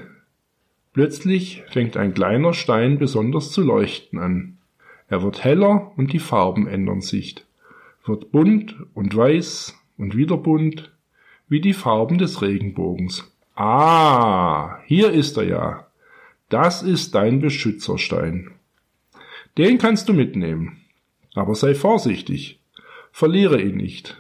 Plötzlich 0.93 1.63
fängt 1.71 1.97
ein 1.97 2.13
kleiner 2.13 2.53
Stein 2.53 2.99
besonders 2.99 3.51
zu 3.51 3.63
leuchten 3.63 4.19
an. 4.19 4.59
Er 5.09 5.23
wird 5.23 5.43
heller 5.43 5.93
und 5.97 6.13
die 6.13 6.19
Farben 6.19 6.67
ändern 6.67 7.01
sich, 7.01 7.37
wird 8.05 8.31
bunt 8.31 8.77
und 8.93 9.17
weiß 9.17 9.75
und 9.97 10.15
wieder 10.15 10.37
bunt, 10.37 10.93
wie 11.49 11.63
die 11.63 11.73
Farben 11.73 12.19
des 12.19 12.43
Regenbogens. 12.43 13.33
Ah, 13.55 14.83
hier 14.85 15.13
ist 15.13 15.39
er 15.39 15.45
ja. 15.45 15.87
Das 16.51 16.83
ist 16.83 17.15
dein 17.15 17.41
Beschützerstein. 17.41 18.51
Den 19.57 19.79
kannst 19.79 20.09
du 20.09 20.13
mitnehmen. 20.13 20.81
Aber 21.35 21.55
sei 21.55 21.75
vorsichtig. 21.75 22.61
Verliere 23.13 23.61
ihn 23.61 23.77
nicht. 23.77 24.17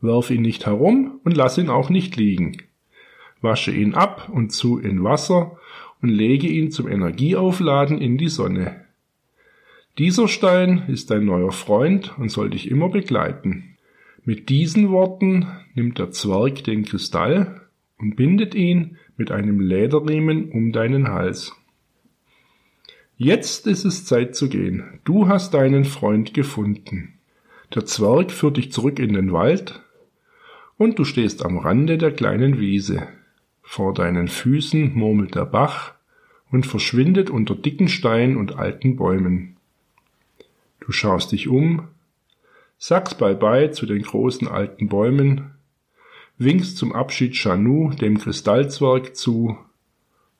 Werf 0.00 0.30
ihn 0.30 0.42
nicht 0.42 0.66
herum 0.66 1.20
und 1.24 1.36
lass 1.36 1.58
ihn 1.58 1.68
auch 1.68 1.90
nicht 1.90 2.16
liegen. 2.16 2.56
Wasche 3.40 3.70
ihn 3.70 3.94
ab 3.94 4.28
und 4.32 4.50
zu 4.50 4.78
in 4.78 5.04
Wasser 5.04 5.58
und 6.02 6.08
lege 6.08 6.48
ihn 6.48 6.70
zum 6.70 6.88
Energieaufladen 6.88 8.00
in 8.00 8.18
die 8.18 8.28
Sonne. 8.28 8.84
Dieser 9.98 10.28
Stein 10.28 10.84
ist 10.88 11.10
dein 11.10 11.26
neuer 11.26 11.52
Freund 11.52 12.16
und 12.18 12.30
soll 12.30 12.50
dich 12.50 12.70
immer 12.70 12.88
begleiten. 12.88 13.76
Mit 14.24 14.48
diesen 14.48 14.90
Worten 14.90 15.46
nimmt 15.74 15.98
der 15.98 16.10
Zwerg 16.10 16.64
den 16.64 16.84
Kristall 16.84 17.62
und 17.98 18.16
bindet 18.16 18.54
ihn 18.54 18.96
mit 19.16 19.30
einem 19.30 19.60
Lederriemen 19.60 20.50
um 20.50 20.72
deinen 20.72 21.08
Hals. 21.08 21.54
Jetzt 23.22 23.66
ist 23.66 23.84
es 23.84 24.06
Zeit 24.06 24.34
zu 24.34 24.48
gehen. 24.48 24.98
Du 25.04 25.28
hast 25.28 25.52
deinen 25.52 25.84
Freund 25.84 26.32
gefunden. 26.32 27.18
Der 27.74 27.84
Zwerg 27.84 28.32
führt 28.32 28.56
dich 28.56 28.72
zurück 28.72 28.98
in 28.98 29.12
den 29.12 29.30
Wald 29.30 29.82
und 30.78 30.98
du 30.98 31.04
stehst 31.04 31.44
am 31.44 31.58
Rande 31.58 31.98
der 31.98 32.12
kleinen 32.12 32.58
Wiese. 32.60 33.08
Vor 33.60 33.92
deinen 33.92 34.28
Füßen 34.28 34.94
murmelt 34.94 35.34
der 35.34 35.44
Bach 35.44 35.92
und 36.50 36.64
verschwindet 36.64 37.28
unter 37.28 37.54
dicken 37.54 37.88
Steinen 37.88 38.38
und 38.38 38.56
alten 38.56 38.96
Bäumen. 38.96 39.58
Du 40.80 40.90
schaust 40.90 41.32
dich 41.32 41.46
um, 41.46 41.88
sagst 42.78 43.18
Bye-bye 43.18 43.70
zu 43.70 43.84
den 43.84 44.00
großen 44.00 44.48
alten 44.48 44.88
Bäumen, 44.88 45.50
winkst 46.38 46.78
zum 46.78 46.94
Abschied 46.94 47.34
Chanu, 47.34 47.90
dem 47.90 48.16
Kristallzwerg, 48.16 49.14
zu 49.14 49.58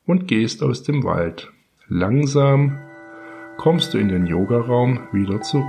und 0.07 0.29
gehst 0.29 0.63
aus 0.63 0.83
dem 0.83 1.05
Wald. 1.05 1.53
Langsam 1.93 2.79
kommst 3.57 3.93
du 3.93 3.99
in 3.99 4.09
den 4.09 4.25
Yogaraum 4.25 5.09
wieder 5.11 5.41
zurück. 5.43 5.67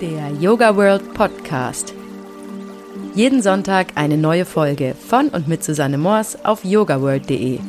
Der 0.00 0.32
Yoga 0.40 0.74
World 0.74 1.14
Podcast. 1.14 1.94
Jeden 3.14 3.42
Sonntag 3.42 3.92
eine 3.94 4.16
neue 4.16 4.44
Folge 4.44 4.96
von 4.96 5.28
und 5.28 5.46
mit 5.46 5.62
Susanne 5.62 5.98
Moors 5.98 6.44
auf 6.44 6.64
yogaworld.de. 6.64 7.60